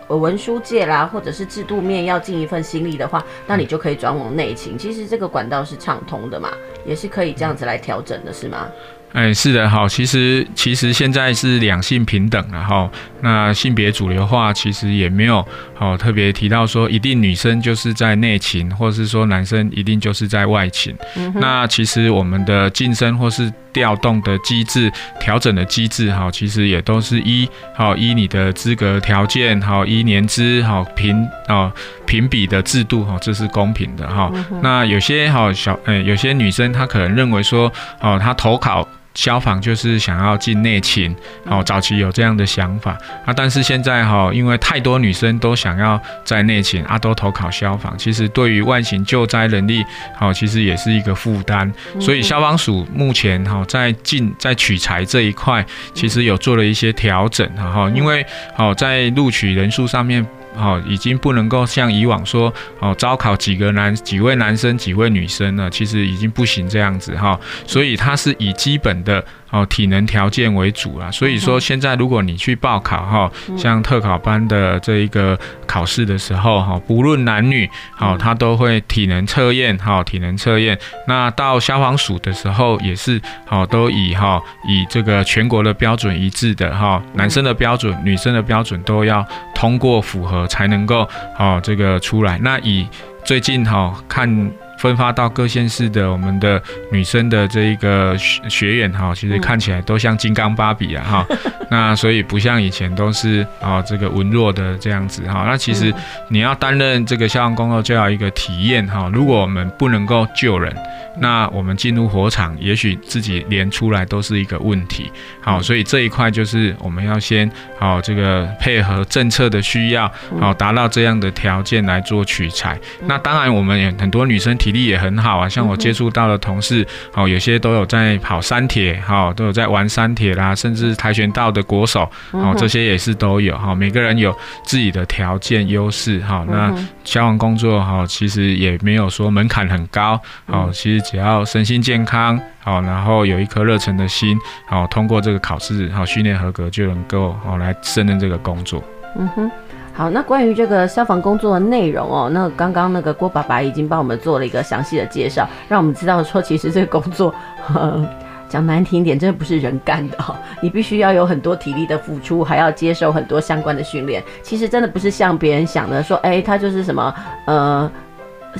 [0.08, 4.76] 如文书界啦，或者是制度面要尽一份心力的话，那你就可以转往内勤。
[4.76, 6.50] 其实这个管道是畅通的嘛，
[6.84, 8.68] 也是可以这样子来调整的，是吗？
[9.12, 20.96] 哎，是的，好，其实其实现在是两性平等了哈，那性别主流化其实也没有好特别提到说一定女生就是在内勤，或是说男生一定就是在外勤。
[21.16, 31.70] 嗯、那其实我们的晋升或是调动的机制、调整的机制哈，其实也都是依好依你的资格条件好依年资好评啊
[32.06, 34.60] 评比的制度哈，这是公平的哈、嗯。
[34.62, 37.70] 那有些好小哎，有些女生她可能认为说
[38.00, 38.88] 哦，她投考。
[39.14, 49.84] 消防就是想要进内勤，好，早期有这样的想法啊，但是现在哈，因为太多女生都想要在内勤啊，都投考消防，其实对于外勤救灾能力，
[50.16, 51.70] 好，其实也是一个负担，
[52.00, 60.26] 所以消防署目前哈在进在取材这一块，其实有做了一些调整，哈，因为好在录取人数上面。
[60.56, 69.24] 哦，已经不能够像以往说，哦，招考几个男几位男生几位女生了，其实已经不行这样子哈，所以它是以基本的。
[69.52, 80.78] 哦，体能条件为主啦，所以说现在如果你去报考哈，像特考班的这一个考试的时候哈，不论男女，好，他都会体能测验，好，体能测验。
[81.06, 89.22] 那到消防署的时候也是，好，都以哈以这个全国的标准一致的哈，男生的标准、女生的标准都要
[89.54, 92.38] 通过符合才能够好这个出来。
[92.38, 92.88] 那以
[93.22, 94.50] 最近哈看。
[94.82, 96.60] 分发到各县市的我们的
[96.90, 101.26] 女生的这一个学学员哈，其实看起来都像金刚芭比啊哈，
[101.70, 105.44] 那所以不像以前都是啊这个文弱的这样子哈。
[105.46, 105.94] 那其实
[106.28, 109.08] 你要担任这个消防工作就要一个体验哈。
[109.12, 110.74] 如果我们不能够救人，
[111.20, 115.12] 那我们进入火场，也许自己连出来都是一个问题。
[115.40, 120.10] 好，所以这一块就是我们要先好这个配合政策的需要，
[120.40, 122.76] 好达到这样的条件来做取材。
[123.06, 124.71] 那当然我们也很多女生提。
[124.72, 125.48] 体力也很好啊。
[125.48, 133.74] 像我接触到的同事，哦，有些都有在跑山铁，哈，都有在玩山铁啦，甚至跆拳道的国手，哦，这些也是都有哈。
[133.74, 136.44] 每个人有自己的条件优势，哈。
[136.48, 148.82] 那消防工作哈，其实也没有说门槛很高，哦，其实只要身心健康，好，然后有一颗热忱的心，好，通过这个考试，好，训练合格就能够好来胜任这个工作。
[149.18, 149.50] 嗯哼。
[149.94, 158.02] 好，那关于这个消防工作的内容哦，那刚刚那个郭爸爸已经帮我们做了一个详细的介绍，让我们知道说，其实这个工作，呵，
[158.48, 164.22] 讲难听点，真的不是人干的哦，你必须要有很多体力的付出，还要接受很多相关的训练。
[164.42, 167.14] 其实真的不是像别人想的说，哎，他就是什么，
[167.46, 167.90] 呃，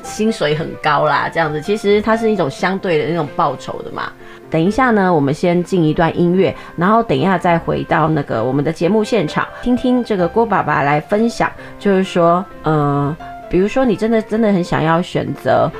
[0.02, 4.12] 薪水很高啦这样子，其实它是一种相对的那种报酬的嘛。
[4.52, 13.16] 等一下呢，我们先进一段音乐，然后等一下再回到那个我们的节目现场，听听这个郭爸爸来分享，就是说，嗯、
[13.48, 15.70] 比如说你真的真的很想要选择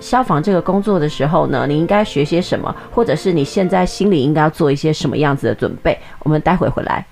[0.00, 5.96] 消防这个工作的时候呢，你应该学些什么，或者是你现在心里应该要做一些什么样子的准备？
[6.24, 7.06] 我们待会回来。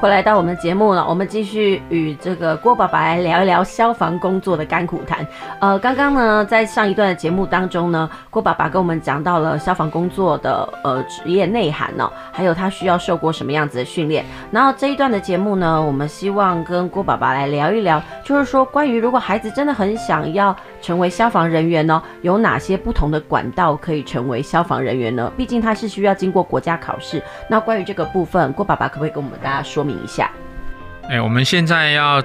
[0.00, 5.26] 回来到我们的节目了，我们继续与这个郭爸爸来聊一聊消防工作的甘苦谈。
[5.60, 14.24] 呃，刚刚呢，在上一段的节目当中呢，郭爸爸跟我们讲到了消防工作的呃职业内涵呢、还有他需要受过什么样子的训练。
[14.50, 25.30] 然后这一段的节目呢，我们希望跟郭爸爸来聊一聊，就是说关于如果孩子真的很想要成为消防人员呢，有哪些不同的管道可以成为消防人员呢？
[25.36, 27.22] 毕竟他是需要经过国家考试。
[27.48, 30.30] 那关于这个部分，郭爸爸可不可以跟我们大家说明一下？
[31.08, 32.22] 哎、我们现在要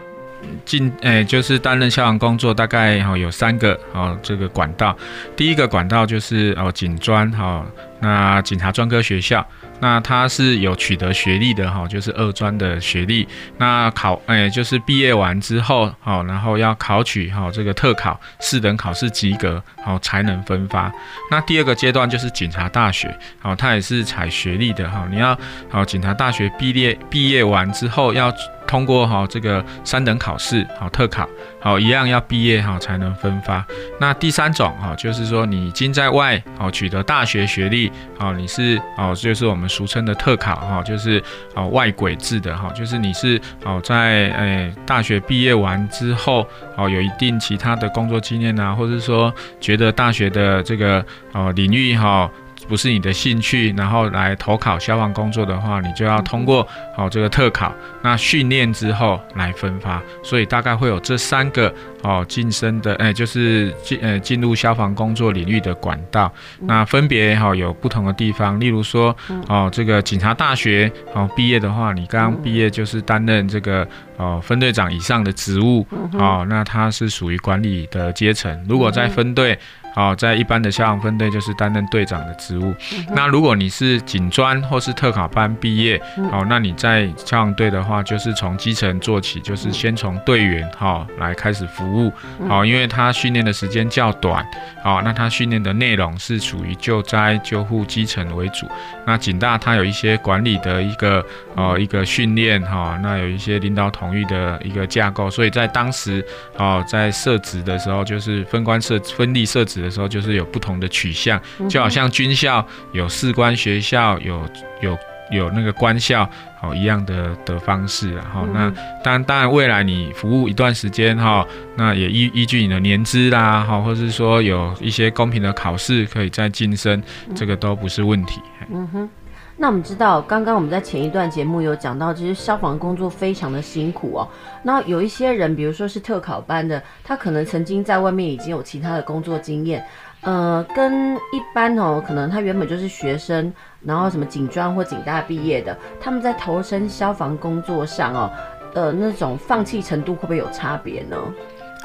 [0.64, 4.96] 进，哎、就是担任消防工作，大概哈有三个哦，这个管道。
[5.36, 7.66] 第一个管道就是哦警专哈，
[8.00, 9.46] 那警察专科学校。
[9.80, 13.28] 那他是有取得学历的哈，就是二专的学历。
[13.58, 20.92] 那考哎，就是毕业完之后，好，然后要考取哈这个特考四等考试及格，好才能分发。
[21.30, 25.08] 那第二个阶段就是警察大学，好，他也是采学历的哈。
[25.12, 25.38] 你要
[25.70, 28.34] 好警察大学毕业毕业完之后要。
[28.68, 31.28] 通过哈这个三等考试，好特考，
[31.60, 33.66] 好一样要毕业哈才能分发。
[34.00, 41.22] 那第三种哈，就是说你已经在外哦取得大学学历，哦你是哦就是我们俗称的特考哈，就是
[41.54, 52.30] 哦外轨制的哈，就是你是哦在诶大学毕业完之后哦有一定其他的工作经验呐，或者说觉得大学的这个哦领域哈。
[52.68, 69.16] 不是你的兴趣，然后来投考消防工作的话，你就要通过好这个特考，那训练之后来分发，所以大概会有这三个哦晋升的，哎，就是进呃进入消防工作领域的管道，那分别哈有不同的地方，例如说
[69.48, 73.88] 哦这个警察大学哦毕业的话，你刚刚毕业就是担任这个
[74.18, 79.58] 哦分队长以上的职务哦，那他是属于管理的阶层，如果在分队。
[79.96, 82.76] 好，在一般的消防分队就是担任队长的职务。
[83.16, 92.12] 那如果你是警专或是特考班毕业，好，那你在消防队的话，就是从基层做起，就是先从队员哈来开始服务。
[92.46, 94.46] 好，因为他训练的时间较短，
[94.84, 98.68] 好，那他训练的内容是属于救灾救护基层为主。
[99.08, 101.26] 那警大他有一些管理的一个
[101.56, 106.26] 呃一个训练哈，那有一些领导统御的一个架构，所以在当时
[106.58, 114.42] 哦在设职的时候，就是分官设分立设职的时候，就是有不同的取向，就好像军校有士官学校，有
[114.82, 114.98] 有
[115.32, 116.30] 有那个官校，
[116.60, 118.70] 好一样的的方式，然后那
[119.04, 127.02] 当然当然未来你服务一段时间哈，那也依依据你的年资啦，哈，或是说有一些公平的考试可以再晋升，
[127.36, 128.42] 这个都不是问题。
[128.72, 129.10] 嗯哼。
[129.58, 134.28] 那我们知道，刚刚我们在前一段节目有讲到，其实消防工作非常的辛苦哦。
[134.64, 139.86] 那有一些人，比如说是特考班的，他可能曾经在外面已经有其他的工作经验，
[140.22, 143.52] 呃，跟一般哦，可能他原本就是学生，
[143.82, 148.30] 然后什么警专或警大毕业的，他们在投身消防工作上哦，
[148.74, 151.16] 呃，那种放弃程度会不会有差别呢？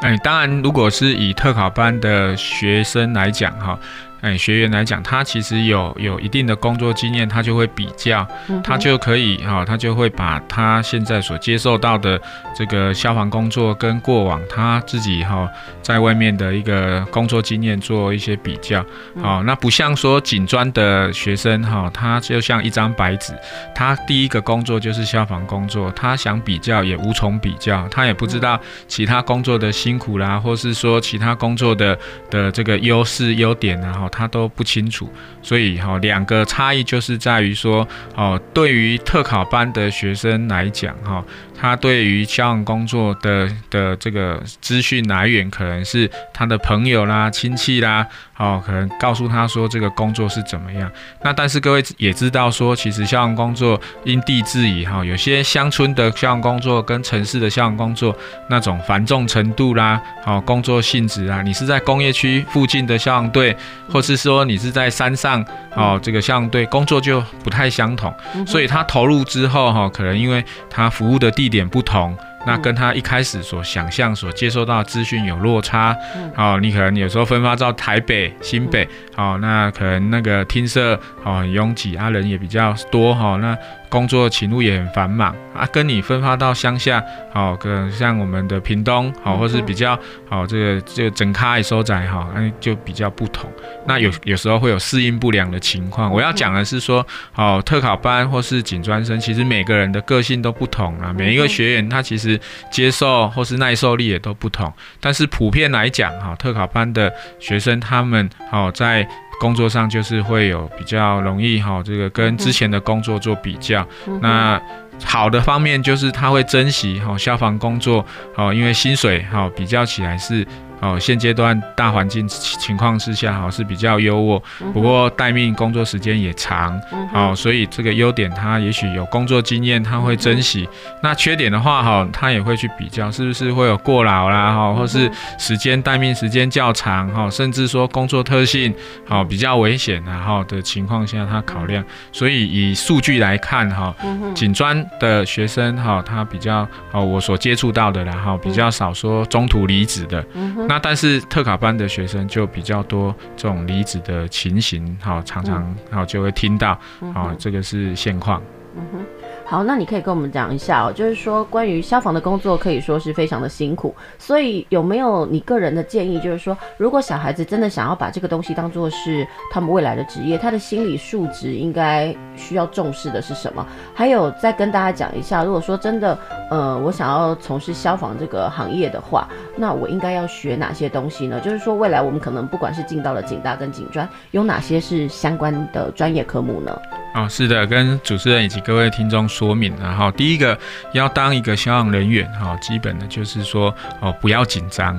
[0.01, 3.79] 哎，当然，如果是以特考班的学生来讲哈。
[4.21, 8.27] 哎，学员来讲，他其实有有一定的工作经验，他就会比较，
[8.63, 12.21] 他就可以哈，他就会把他现在所接受到的
[12.55, 15.49] 这个消防工作跟过往他自己哈
[15.83, 18.85] 在外面的一个工作经验做一些比较。
[19.23, 23.33] 好，那不像说警专的学生哈，他就像一张白纸，
[23.75, 31.99] 他第一个工作就是消防工作，他想比较也无从比较，他也不知道其他工作的辛苦啦，或是说其他工作的
[32.29, 34.10] 的这个优势优点然后。
[34.11, 35.11] 他都不清楚，
[35.43, 41.25] 所以哈，两个差异就是在于说，哦，对于特考班的学生来讲，哈。
[41.63, 48.07] 他对于消防工作的的这个资讯来源，可能是他的朋友啦、亲戚啦，
[48.41, 50.91] 哦，可能告诉他说这个工作是怎么样。
[51.23, 58.17] 那但是各位也知道说，其实消防工作因地制宜哈，有些乡村的消防工作跟城市的消防工作
[58.49, 63.55] 那种繁重程度啦，哦，工作性质啊，你是在工业区附近的消防队，
[63.91, 68.11] 或是说你是在山上哦，这个消防队工作就不太相同。
[68.47, 72.17] 所以他投入之后哈，可能因为他服务的地点不同，
[72.47, 75.97] 那跟他一开始所想象、所接收到的资讯有落差。
[76.35, 83.57] 好，你可能有时候分发到台北、新北，好，那可能那个厅舍哦很拥挤啊，人也比较多哈，那。
[83.91, 93.51] 工作勤务也很繁忙啊，跟你分发到乡下，好，跟像我们的屏东，好，或是比较好，这个这个整咖也收窄哈，那就比较不同。
[93.87, 96.11] 那有有时候会有适应不良的情况。
[96.11, 104.73] 我要讲的是说，好，特考班或是警专生，其实每个人的个性都不同啊，每一个学员他其实接受或是耐受力也都不同。
[105.01, 109.07] 但是普遍来讲，哈，特考班的学生他们好在。
[109.41, 113.85] 工作上就是会有比较容易哈，这个跟之前的工作做比较，
[114.21, 114.61] 那
[115.03, 118.05] 好的方面就是他会珍惜哈消防工作
[118.37, 120.47] 哦，因为薪水哈比较起来是。
[120.81, 126.81] 哦，现阶段大环境情况之下，哈是比较优渥，不过待命工作时间也长，
[127.13, 130.69] 哦，所以这个优点他也许有工作经验，他会珍惜。
[131.03, 138.75] 那缺点的话，哈，他也会去比较，是不是会有过劳啦，哈，或是时间待命时间较长，哈，甚至说工作特性，
[139.07, 141.85] 好比较危险，然后的情况下，他考量。
[142.11, 143.95] 所以以数据来看，哈，
[144.35, 150.25] 警专的学生，哈，他比较，哦，我所接触到的，然后比较少说中途离职的。
[150.71, 156.79] 那但是特卡班的学生就比较多这种离职的情形，好，常常好就会听到，
[157.13, 158.41] 好，这个是现况。
[158.77, 159.05] 嗯哼。
[159.45, 166.21] 好，那你可以跟我们讲一下哦，就是说关于消防的工作，可以说是非常的辛苦，所以有没有你个人的建议？
[166.21, 173.65] 就是说，如果小孩子真的想要把这个东西当做是他们未来的职业，他的心理素质应该需要重视的是什么？
[173.95, 176.19] 还有再跟大家讲一下，如果说真的，
[176.51, 181.39] 呃，我想要从事消防这个行业的话，那我应该要学哪些东西呢？
[181.41, 186.77] 就是说，未来我们可能不管是进到了警大跟警专，有哪些是相关的专业科目呢？
[187.15, 190.57] 哦，是的，跟主持人以及各位听众说明，然后第一个
[190.93, 194.99] 要当一个消防人员，哈，基本的就是说，哦，不要紧张。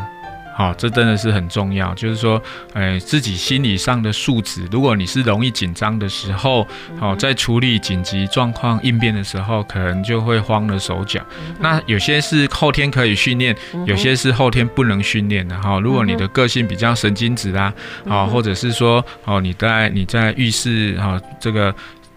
[0.53, 1.93] 好，这真的是很重要。
[1.95, 2.41] 就是说，
[2.73, 4.67] 呃，自己心理上的素质。
[4.71, 6.67] 如果你是容易紧张的时候，
[6.99, 11.21] 好，在处理紧急状况应变的时候，可能就会慌了手脚。
[11.59, 15.59] 那有些是后天可以训练，有些是后天不能训练的。
[15.61, 17.73] 哈，如果你的个性比较神经质啊，
[18.07, 21.73] 好，或者是说，哦，你在你在浴室，哈，这个。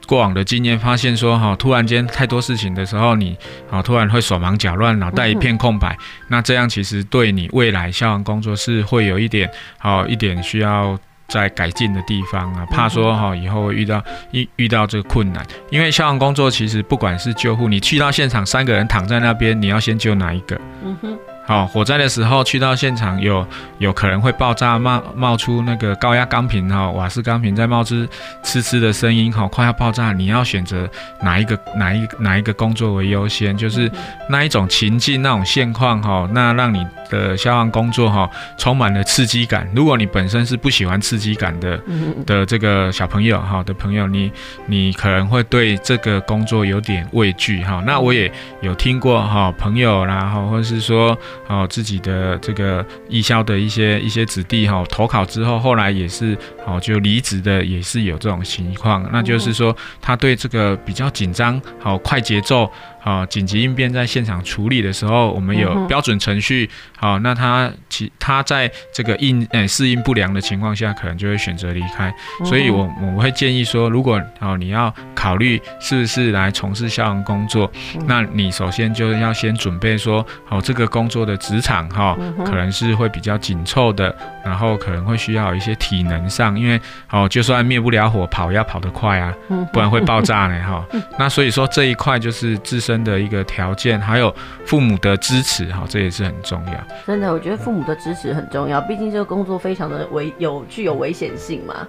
[0.06, 3.36] 过往的经验发现说，哈，突然间太多事情的时候，你，
[3.70, 5.96] 啊，突然会手忙脚乱，脑袋一片空白。
[6.28, 10.98] 那这样其实对你未来消防工作是会有一点，好一点需要
[11.28, 12.66] 在改进的地方啊。
[12.66, 14.02] 怕说哈，以后会遇到
[14.32, 20.60] 遇遇到这个困难，因为消防工作其实不管是救护，你去到现场，三个人躺在那边，你要先救哪一个？
[20.84, 21.18] 嗯哼。
[21.46, 23.46] 好，火灾的时候去到现场有，有
[23.78, 27.94] 有可能会爆炸，冒冒出那个高压钢瓶哈，瓦斯钢瓶在冒出
[28.42, 30.88] 呲呲的声音哈，快要爆炸，你要选择
[31.22, 33.54] 哪一个哪一哪一个工作为优先？
[33.54, 33.90] 就是
[34.28, 39.68] 那一种情境那种现况哈，那让你的消防工作哈充满了刺激感。
[39.74, 41.78] 如果你本身是不喜欢刺激感的
[42.24, 44.32] 的这个小朋友哈的朋友，你
[44.64, 47.82] 你可能会对这个工作有点畏惧哈。
[47.86, 48.32] 那我也
[48.62, 51.16] 有听过哈朋友啦哈，或者是说。
[51.48, 62.70] 哦，自己的这个艺校的一些一些子弟哈，投考之后，后来也是哦，就离职的也是有这种情况，那就是说他对这个比较紧张，好快节奏。
[63.04, 66.70] 好，紧急应变在现场处理的时候，我们有标准程序。
[66.96, 72.10] 好，那他其他在这个应诶适应不良的情况下，可能就会选择离开。
[72.46, 77.70] 所以我我会建议说，如果哦你要考虑是不是来从事消防工作，
[78.06, 86.80] 那你首先就要先准备说，哦这个工作的职场哈，可能是会比较紧凑的，然后可能会需要一些体能上，因为
[87.10, 89.34] 哦就算灭不了火，跑要跑得快啊，
[89.74, 90.82] 不然会爆炸呢 哈。
[91.18, 92.93] 那所以说这一块就是自身。
[93.02, 94.34] 的一个条件，还有
[94.64, 96.74] 父母的支持，哈，这也是很重要。
[97.06, 101.86] 真的，我觉得父母的支持很重要，毕竟这个工作非常的危有具有危险性嘛。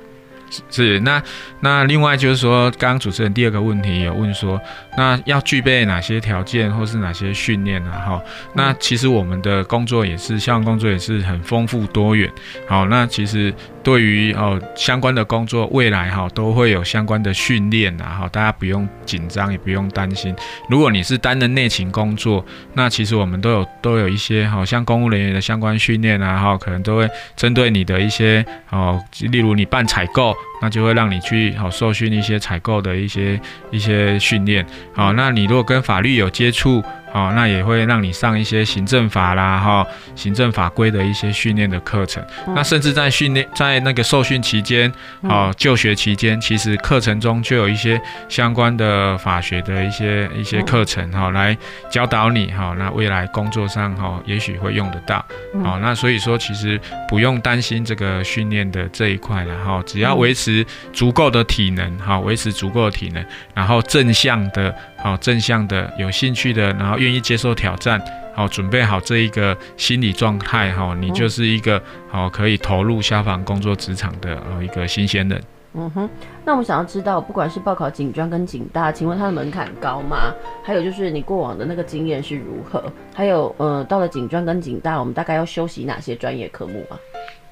[0.69, 1.21] 是，那
[1.59, 4.59] 那另外就是说，刚刚主持人第二个问题有问说，
[4.97, 7.91] 那要具备哪些条件或是哪些训练呢？
[7.91, 8.21] 哈，
[8.53, 12.31] 那其实我们的工作也是，消防工作也是很丰富多元。
[12.67, 13.53] 好，那其实。
[13.85, 20.35] 对于哦相关的工作，未来哈都会有相关的训练啊，哈，大家不用紧张，也不用担心。
[20.67, 22.43] 如果你是担任内勤工作，
[22.73, 33.39] 那其实我们都有都有一些好像公务人员的相关训练啊，哈，可能都会针对你的一些哦，例如你办采购，那就会让你去好受训一些采购的一些
[33.71, 34.65] 一些训练。
[34.93, 36.83] 好，那你如果跟法律有接触。
[37.15, 42.21] 哦，那也会让你上一些行政法啦，哈，行政法规的一些训练的课程。
[42.45, 44.91] 嗯、那甚至在训练，在那个受训期间，
[45.21, 51.57] 哦，就学期间，其实课程中就有一些相关的法学的一些一些课程，哈，来
[51.89, 55.25] 教导你，哈，那未来工作上，哈，也许会用得到。
[55.63, 64.75] 好，那所以说，其实不用担心这个训练的这一块，了，哈只要维持足够的体能，哈，维持足够的体能，然后正向的。
[64.97, 68.01] 好，正向的、有兴趣的，然后愿意接受挑战，
[68.33, 75.41] 好，准备好这一个心理状态，哈，你就是一个好可以投入消防工作职场的呃一个新鲜人。
[75.77, 76.09] 嗯哼，
[76.45, 80.33] 那我们想要知道，不管是报考警专跟警大，请问它的门槛高吗？
[80.63, 82.81] 还有就是你过往的那个经验是如何？
[83.13, 86.95] 还有，呃，到了警专跟警大，我们大概要修习哪些专业科目啊？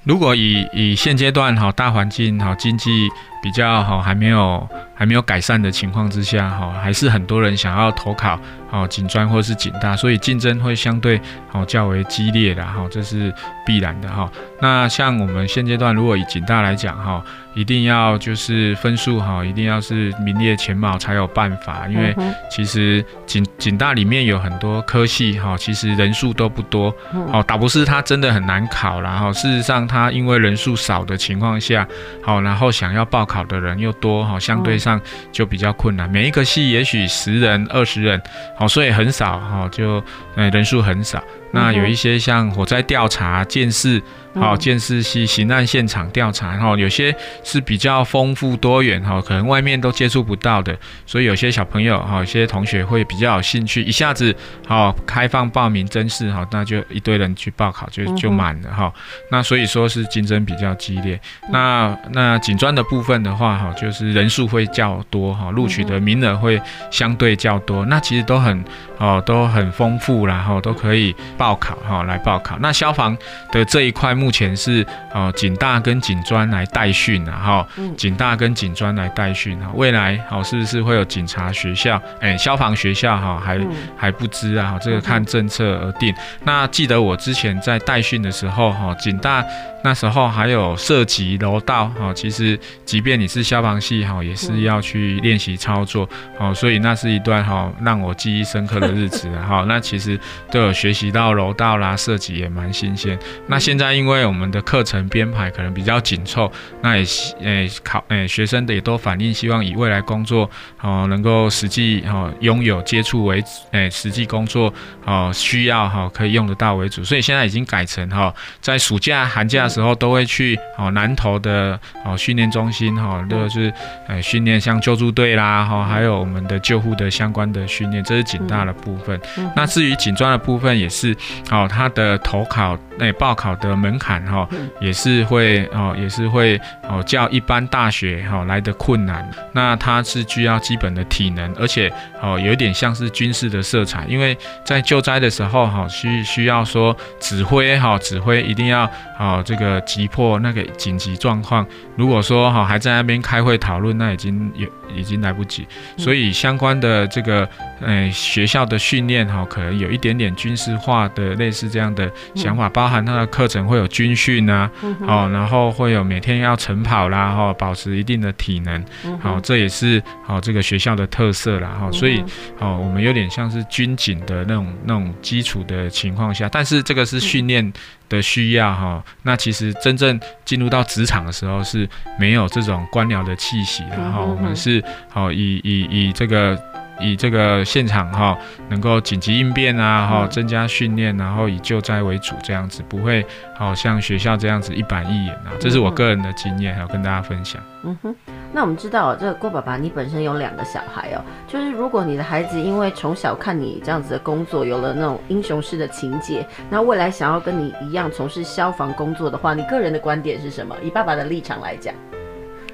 [0.03, 3.09] 如果以以现阶段哈大环境哈经济
[3.41, 8.37] 比较好还没有还没有改善的情况之下哈，还是很多人想要投考
[8.73, 11.21] 哦警专或是警大，所以竞争会相对
[11.53, 13.33] 哦较为激烈的哈，这是
[13.65, 14.29] 必然的哈。
[14.59, 17.23] 那像我们现阶段如果以警大来讲哈。
[17.55, 22.11] 一定要就是分数哈，一定要是名列前茅才有办法，因为
[22.49, 26.91] 其实警警大里面有很多科系哈，其实人数都不多，
[27.31, 31.87] 哦，倒不是它真的很难考啦哈，事实上它因为人数少的情况下，
[32.23, 34.99] 好，然后想要报考的人又多哈，相对上
[35.31, 36.09] 就比较困难。
[36.09, 38.19] 每一个系也许十人、二十人，
[38.63, 40.03] 哦，所以很少哈，就
[40.35, 41.21] 嗯人数很少。
[41.53, 44.01] 那有一些像火灾调查、鉴识。
[44.35, 50.75] 好，鉴识系刑案现场调查，然后，有些是比较丰富多元，哈，可能外面都接触不到的，
[51.05, 54.35] 所以有些小朋友，哈，有些同学会比较有兴趣，一下子，
[54.67, 58.91] 好，开放报名真试，哈，那就一堆人去报考，就就满了，哈，
[59.29, 61.21] 那所以说是竞争比较激烈。
[61.51, 68.65] 那那警专的部分的话，哈，就是人数会较多，哈，录取的名额会相对较多，那其实都很，
[68.97, 72.57] 哦，都很丰富，然后都可以报考，哈，来报考。
[72.61, 73.17] 那消防
[73.51, 74.13] 的这一块。
[74.13, 77.67] 目前是哦，警大跟警专来代训啊，哈，
[77.97, 82.01] 警大跟警专来代训啊，未来好是不是会有警察学校？
[82.21, 83.59] 哎，消防学校哈，还
[83.97, 86.13] 还不知啊，这个看政策而定。
[86.45, 89.43] 那记得我之前在代训的时候哈，警大。
[89.83, 96.07] 那时候还有涉及楼道哈，其实即便你是消防系哈，也是要去练习操作
[96.39, 99.65] 哦，所以那是一段哈让我记忆深刻的日子哈。
[99.67, 100.17] 那其实
[100.49, 103.19] 都有学习到楼道啦，射击也蛮新鲜。
[103.47, 106.49] 那现在因为我们的课程编排可能比较紧凑，
[106.81, 107.03] 那也
[107.41, 114.73] 诶考诶学生的也都反映希望以未来工作哦能够实际哦拥有接触为诶实际工作
[115.03, 119.67] 哦需要哈可以用得到为主，所以现在已经改成哈在暑假寒假。
[119.73, 123.73] 时候都会去哦南投的哦训练中心哈，就是
[124.07, 129.19] 呃训练像救助队啦哈，还有我们的救护的相关的训练，这是警大的部分。
[129.55, 131.15] 那至于警专的部分也是
[131.49, 134.47] 哦，它的投考那报考的门槛哈
[134.79, 136.55] 也是会哦也是会
[136.87, 139.27] 哦较一般大学哈来的困难。
[139.53, 148.83] 那它是需要基本的体能，而且哦有一点像是军事的色彩，因为在救灾的时候哈需需要说指挥哈指挥一定要
[149.17, 149.62] 哦这个。
[149.63, 155.65] 个急迫那个紧急状况，如果说哈还在那边开会讨论，那已经也已经来不及。
[155.97, 157.47] 所以相关的这个
[157.79, 164.69] 呃学校的训练哈，可能有一点点军事化的类似这样的想法，包含他的课程会有军训啊，
[165.07, 168.83] 哦，然后会有每天要晨跑啦，哈，保持一定的体能，
[169.21, 171.89] 好，这也是好这个学校的特色啦，哈。
[171.91, 172.21] 所以
[172.59, 177.71] 哦，我们有点像是军警的那种那种基础的情况下，但是这个是训练。
[178.13, 181.89] 的需要哈，那其实真正进入到职场的时候是
[182.19, 186.57] 没有这种官僚的气息的哈，我们是好以以以这个。
[187.03, 188.37] 以这个现场哈，
[188.69, 193.25] 能够紧急应变啊哈，增加训练，然后以救灾为主这样子，不会
[193.55, 195.51] 好像学校这样子一板一眼啊。
[195.59, 197.61] 这是我个人的经验，还要跟大家分享。
[197.85, 198.15] 嗯哼，
[198.53, 210.73] 那我们知道这个郭爸爸，你本身有两个小孩哦，就是如果你的孩子因为从小看你这样子的工作，有了那种英雄式的情节，那未来想要跟你一样从事消防工作的话，你个人的观点是什么？
[210.81, 211.93] 以爸爸的立场来讲，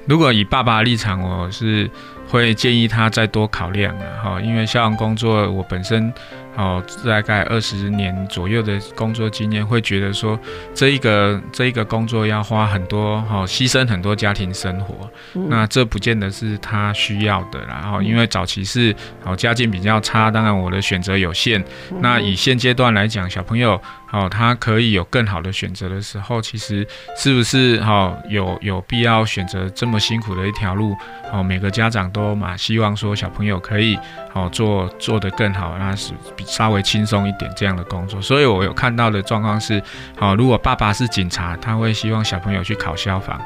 [0.06, 1.90] 如果以爸爸的立场，我是。
[2.30, 6.14] 会建议他再多考量了哈，因为消防工作我本身
[6.56, 10.38] 哦大概二十年左右的工作经验，会觉得说
[10.72, 15.10] 这一个这一个工作要花很多哈，牺牲很多家庭生活，
[15.48, 17.58] 那这不见得是他需要的。
[17.66, 18.94] 然后因为早期是
[19.24, 21.60] 哦家境比较差，当然我的选择有限。
[21.98, 23.82] 那以现阶段来讲，小朋友
[24.12, 26.86] 哦他可以有更好的选择的时候，其实
[27.16, 30.96] 是不是哈有有必要选择这么辛苦的一条路？
[31.32, 32.30] 哦，每个家长都。
[32.30, 33.98] 嘛，希望说小朋友可以
[34.32, 38.22] 好做做得更好，那是比稍微轻松一点这样的工作。
[38.22, 39.82] 所以我有看到的状况是，
[40.16, 43.40] 好，如果爸爸是警察，他会希望小朋友去考消防。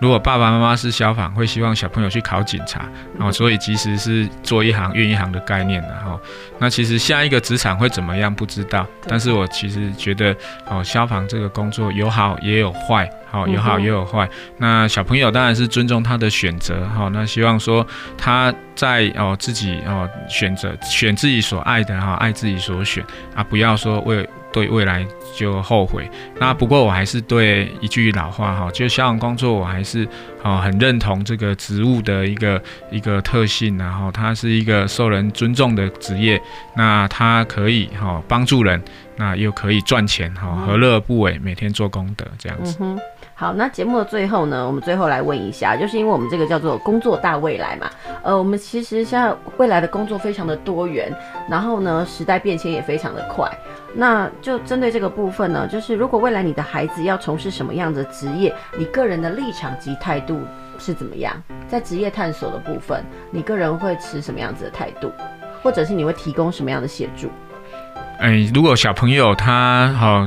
[0.00, 2.86] 如果爸爸妈妈是消防，会希望小朋友去考警察，
[3.18, 6.20] 哦，所以其实是做一行怨一行的概念，然后，
[6.58, 10.36] 那其实下一个职场会怎么样不知道，但是我其实觉得，
[10.66, 14.28] 哦，消防这个工作有好也有坏，好有好也有坏。
[14.58, 17.86] 那小朋友当然是尊重他的选择，好，那希望说
[18.18, 23.02] 他在哦自己哦选择选自己所爱的哈，爱自己所选
[23.34, 24.28] 啊，不要说为。
[24.56, 26.10] 对未来就后悔。
[26.40, 30.08] 那不过我还是对一句老话哈，就消防工作我还是
[30.42, 36.40] 啊很认同这个职务的一个一个特性，然后它是一个受人尊重的职业，
[36.74, 38.82] 那它可以哈帮助人，
[39.16, 41.38] 那又可以赚钱哈，何乐而不为？
[41.40, 42.78] 每天做功德这样子。
[42.80, 42.98] 嗯
[43.38, 47.86] 好，那节目的最后呢，我们最后来问一下，就是因为我们这个叫做工作大未来嘛，
[48.22, 51.14] 呃，我们其实现在未来的工作非常的多元，
[51.46, 53.46] 然后呢，时代变迁也非常的快，
[53.96, 60.40] 那就针对这个部分呢，就是如果未来你的孩子要从事什么样的职业，你个人的立场及态度
[60.78, 61.34] 是怎么样？
[61.66, 65.10] 在职业探索的部分，你个人会持什么样子的态度，
[65.62, 67.30] 或者是你会提供什么样的协助？
[68.18, 70.26] 哎、如果小朋友他好。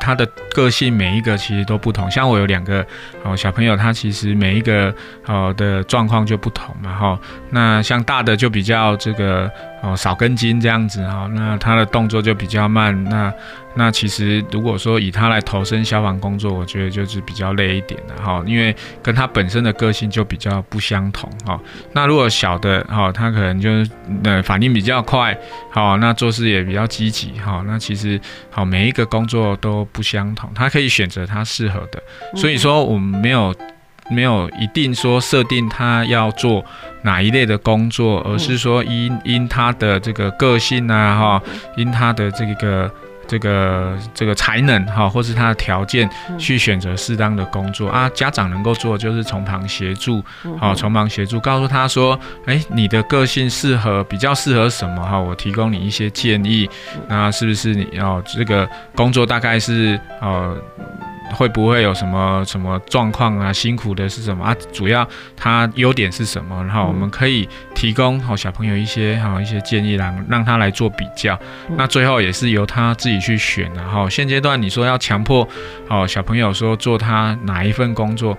[0.00, 2.84] 他的个性每一个其实都不同，像我有两个
[3.22, 4.94] 哦小朋友，他其实每一个
[5.26, 7.18] 哦的状况就不同嘛哈。
[7.48, 9.50] 那像大的就比较这个
[9.84, 13.04] 哦少根筋这样子哈，那他的动作就比较慢。
[13.04, 13.32] 那
[13.76, 21.60] 那其实如果说以他来投身消防工作，我觉得就是比较累一点的哈，因为跟他本身的个性就比较不相同哈。
[21.92, 23.90] 那如果小的哈，他可能就是
[24.24, 25.36] 呃反应比较快，
[25.70, 27.62] 好，那做事也比较积极哈。
[27.66, 28.20] 那其实
[28.50, 29.84] 好每一个工作都。
[29.92, 32.02] 不相同，他可以选择他适合的，
[32.34, 33.54] 所以说我们没有
[34.10, 36.64] 没有一定说设定他要做
[37.02, 41.42] 哪一类的工作，而是说因因他的这个个性啊哈，
[41.76, 42.90] 因他的这个。
[43.26, 48.06] 这个这个才能哈，或是他的条件去选择适当的工作啊。
[48.10, 50.22] 家长能够做就是从旁协助，
[50.58, 55.18] 好，从旁协助，告诉他说，哎，你的个性适合比较适合什么哈？
[55.18, 56.68] 我提供你一些建议，
[57.08, 60.54] 那是不是你要这个工作大概是呃？
[61.32, 63.52] 会不会有什么什么状况啊？
[63.52, 64.56] 辛苦的是什么啊？
[64.72, 65.06] 主要
[65.36, 66.62] 他优点是什么？
[66.64, 71.38] 然后我们可以提供好小朋友一些好一些建议，让让他来做比较。
[71.76, 73.72] 那最后也是由他自己去选。
[73.74, 75.48] 然后现阶段你说要强迫
[75.88, 78.36] 好小朋友说做他哪一份工作？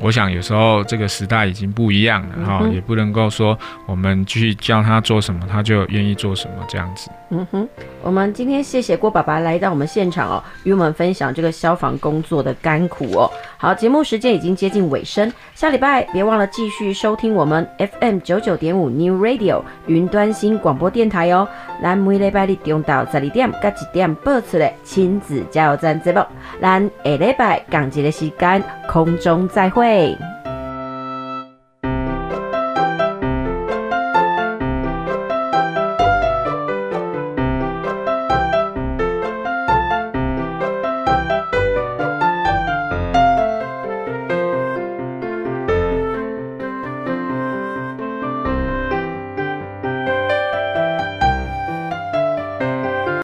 [0.00, 7.10] 我想有时候这个时代已经不一样了哈，也不能够说我们去教他做什么，他就愿意做什么这样子。
[7.30, 7.68] 嗯哼，
[8.02, 13.30] 我们今天谢谢郭爸爸来到我们现场哦，与我们分享这个消防工作的甘苦哦。
[13.58, 17.68] 好，节目时间已经接近尾声，下礼拜别忘了继续收听我们
[18.00, 21.46] FM 九九点五 New Radio 云端新广播电台哦。
[21.82, 26.24] 咱每礼拜日中到十二点到一点播出的亲子加油站节目，
[26.62, 29.87] 咱下礼拜同一个时间空中再会。
[29.88, 30.37] Hey.